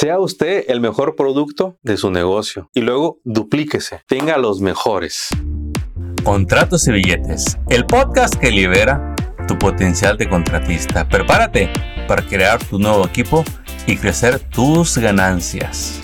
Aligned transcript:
Sea 0.00 0.20
usted 0.20 0.66
el 0.68 0.80
mejor 0.80 1.16
producto 1.16 1.76
de 1.82 1.96
su 1.96 2.12
negocio 2.12 2.70
y 2.72 2.82
luego 2.82 3.18
duplíquese. 3.24 4.04
Tenga 4.06 4.38
los 4.38 4.60
mejores. 4.60 5.26
Contratos 6.22 6.86
y 6.86 6.92
billetes. 6.92 7.58
El 7.68 7.84
podcast 7.84 8.36
que 8.36 8.52
libera 8.52 9.16
tu 9.48 9.58
potencial 9.58 10.16
de 10.16 10.28
contratista. 10.28 11.08
Prepárate 11.08 11.68
para 12.06 12.24
crear 12.24 12.62
tu 12.62 12.78
nuevo 12.78 13.04
equipo 13.06 13.42
y 13.88 13.96
crecer 13.96 14.38
tus 14.38 14.96
ganancias. 14.98 16.00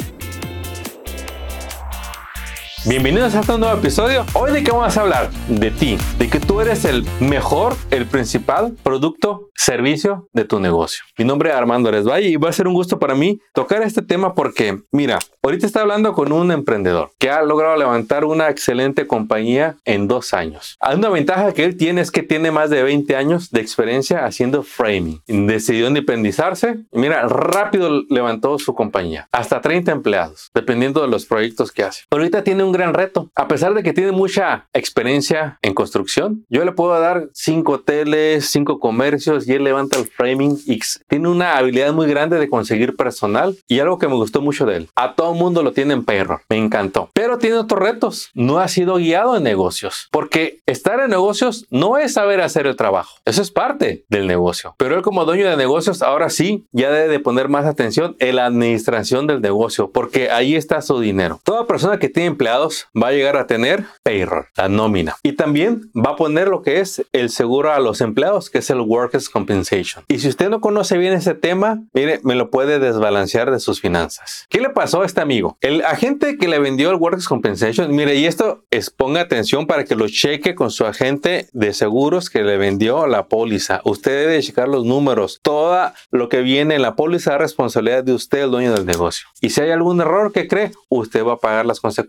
Bienvenidos 2.86 3.34
a 3.34 3.40
este 3.40 3.56
nuevo 3.56 3.78
episodio. 3.78 4.26
Hoy 4.34 4.52
de 4.52 4.62
qué 4.62 4.70
vamos 4.70 4.94
a 4.94 5.00
hablar? 5.00 5.30
De 5.48 5.70
ti, 5.70 5.96
de 6.18 6.28
que 6.28 6.38
tú 6.38 6.60
eres 6.60 6.84
el 6.84 7.06
mejor, 7.18 7.74
el 7.90 8.04
principal 8.04 8.76
producto, 8.82 9.48
servicio 9.54 10.28
de 10.34 10.44
tu 10.44 10.60
negocio. 10.60 11.02
Mi 11.16 11.24
nombre 11.24 11.48
es 11.48 11.56
Armando 11.56 11.90
Valle 11.90 12.28
y 12.28 12.36
va 12.36 12.50
a 12.50 12.52
ser 12.52 12.68
un 12.68 12.74
gusto 12.74 12.98
para 12.98 13.14
mí 13.14 13.40
tocar 13.54 13.80
este 13.80 14.02
tema 14.02 14.34
porque, 14.34 14.82
mira, 14.92 15.18
ahorita 15.44 15.66
está 15.66 15.82
hablando 15.82 16.14
con 16.14 16.32
un 16.32 16.50
emprendedor 16.50 17.10
que 17.18 17.30
ha 17.30 17.42
logrado 17.42 17.76
levantar 17.76 18.24
una 18.24 18.48
excelente 18.48 19.06
compañía 19.06 19.76
en 19.84 20.08
dos 20.08 20.32
años. 20.32 20.78
Una 20.80 21.10
ventaja 21.10 21.52
que 21.52 21.64
él 21.64 21.76
tiene 21.76 22.00
es 22.00 22.10
que 22.10 22.22
tiene 22.22 22.50
más 22.50 22.70
de 22.70 22.82
20 22.82 23.14
años 23.14 23.50
de 23.50 23.60
experiencia 23.60 24.24
haciendo 24.24 24.62
framing. 24.62 25.20
Decidió 25.26 25.88
independizarse 25.88 26.78
y 26.90 26.98
mira, 26.98 27.28
rápido 27.28 28.04
levantó 28.08 28.58
su 28.58 28.74
compañía. 28.74 29.28
Hasta 29.32 29.60
30 29.60 29.92
empleados, 29.92 30.50
dependiendo 30.54 31.02
de 31.02 31.08
los 31.08 31.26
proyectos 31.26 31.72
que 31.72 31.82
hace. 31.82 32.04
Pero 32.08 32.22
ahorita 32.22 32.42
tiene 32.42 32.64
un 32.64 32.72
gran 32.72 32.94
reto. 32.94 33.30
A 33.34 33.46
pesar 33.46 33.74
de 33.74 33.82
que 33.82 33.92
tiene 33.92 34.12
mucha 34.12 34.66
experiencia 34.72 35.58
en 35.60 35.74
construcción, 35.74 36.46
yo 36.48 36.64
le 36.64 36.72
puedo 36.72 36.98
dar 36.98 37.28
cinco 37.34 37.72
hoteles, 37.72 38.46
cinco 38.46 38.78
comercios 38.78 39.46
y 39.46 39.52
él 39.52 39.64
levanta 39.64 39.98
el 39.98 40.06
framing 40.06 40.58
X. 40.66 41.02
Tiene 41.06 41.28
una 41.28 41.58
habilidad 41.58 41.92
muy 41.92 42.06
grande 42.06 42.38
de 42.38 42.48
conseguir 42.48 42.96
personal 42.96 43.56
y 43.68 43.80
algo 43.80 43.98
que 43.98 44.08
me 44.08 44.14
gustó 44.14 44.40
mucho 44.40 44.64
de 44.64 44.76
él. 44.76 44.88
A 44.96 45.14
todo 45.14 45.33
mundo 45.34 45.62
lo 45.62 45.72
tiene 45.72 45.94
en 45.94 46.04
perro. 46.04 46.40
Me 46.48 46.56
encantó. 46.56 47.10
Pero 47.12 47.38
tiene 47.38 47.56
otros 47.56 47.80
retos. 47.80 48.30
No 48.34 48.58
ha 48.58 48.68
sido 48.68 48.96
guiado 48.96 49.36
en 49.36 49.42
negocios. 49.42 50.08
Porque 50.10 50.60
estar 50.66 51.00
en 51.00 51.10
negocios 51.10 51.66
no 51.70 51.98
es 51.98 52.14
saber 52.14 52.40
hacer 52.40 52.66
el 52.66 52.76
trabajo. 52.76 53.18
Eso 53.24 53.42
es 53.42 53.50
parte 53.50 54.04
del 54.08 54.26
negocio. 54.26 54.74
Pero 54.78 54.96
él 54.96 55.02
como 55.02 55.24
dueño 55.24 55.48
de 55.48 55.56
negocios 55.56 56.02
ahora 56.02 56.30
sí 56.30 56.66
ya 56.72 56.90
debe 56.90 57.08
de 57.08 57.20
poner 57.20 57.48
más 57.48 57.66
atención 57.66 58.16
en 58.18 58.36
la 58.36 58.46
administración 58.46 59.26
del 59.26 59.40
negocio. 59.40 59.90
Porque 59.90 60.30
ahí 60.30 60.56
está 60.56 60.80
su 60.82 61.00
dinero. 61.00 61.40
Toda 61.44 61.66
persona 61.66 61.98
que 61.98 62.08
tiene 62.08 62.28
empleados 62.28 62.88
va 63.00 63.08
a 63.08 63.12
llegar 63.12 63.36
a 63.36 63.46
tener 63.46 63.84
payroll, 64.02 64.46
la 64.56 64.68
nómina. 64.68 65.16
Y 65.22 65.32
también 65.32 65.90
va 65.94 66.12
a 66.12 66.16
poner 66.16 66.48
lo 66.48 66.62
que 66.62 66.80
es 66.80 67.04
el 67.12 67.30
seguro 67.30 67.72
a 67.72 67.78
los 67.78 68.00
empleados, 68.00 68.50
que 68.50 68.58
es 68.58 68.70
el 68.70 68.80
Workers' 68.80 69.28
Compensation. 69.28 70.04
Y 70.08 70.18
si 70.18 70.28
usted 70.28 70.50
no 70.50 70.60
conoce 70.60 70.98
bien 70.98 71.14
ese 71.14 71.34
tema, 71.34 71.82
mire, 71.92 72.20
me 72.22 72.34
lo 72.34 72.50
puede 72.50 72.78
desbalancear 72.78 73.50
de 73.50 73.60
sus 73.60 73.80
finanzas. 73.80 74.46
¿Qué 74.48 74.60
le 74.60 74.70
pasó 74.70 75.02
a 75.02 75.06
este 75.06 75.23
amigo? 75.24 75.58
El 75.60 75.84
agente 75.84 76.38
que 76.38 76.48
le 76.48 76.58
vendió 76.58 76.90
el 76.90 76.96
Workers' 76.96 77.28
Compensation, 77.28 77.94
mire, 77.94 78.14
y 78.14 78.26
esto 78.26 78.64
es 78.70 78.90
ponga 78.90 79.20
atención 79.20 79.66
para 79.66 79.84
que 79.84 79.96
lo 79.96 80.08
cheque 80.08 80.54
con 80.54 80.70
su 80.70 80.86
agente 80.86 81.48
de 81.52 81.72
seguros 81.72 82.30
que 82.30 82.42
le 82.42 82.56
vendió 82.56 83.06
la 83.06 83.26
póliza. 83.26 83.80
Usted 83.84 84.26
debe 84.26 84.40
checar 84.40 84.68
los 84.68 84.84
números. 84.84 85.40
Todo 85.42 85.92
lo 86.10 86.28
que 86.28 86.42
viene 86.42 86.76
en 86.76 86.82
la 86.82 86.94
póliza 86.94 87.32
es 87.34 87.38
responsabilidad 87.38 88.04
de 88.04 88.12
usted, 88.12 88.44
el 88.44 88.50
dueño 88.50 88.72
del 88.72 88.86
negocio. 88.86 89.26
Y 89.40 89.50
si 89.50 89.60
hay 89.60 89.70
algún 89.70 90.00
error 90.00 90.32
que 90.32 90.46
cree, 90.46 90.70
usted 90.88 91.24
va 91.24 91.34
a 91.34 91.38
pagar 91.38 91.66
las 91.66 91.80
consecuencias 91.80 92.04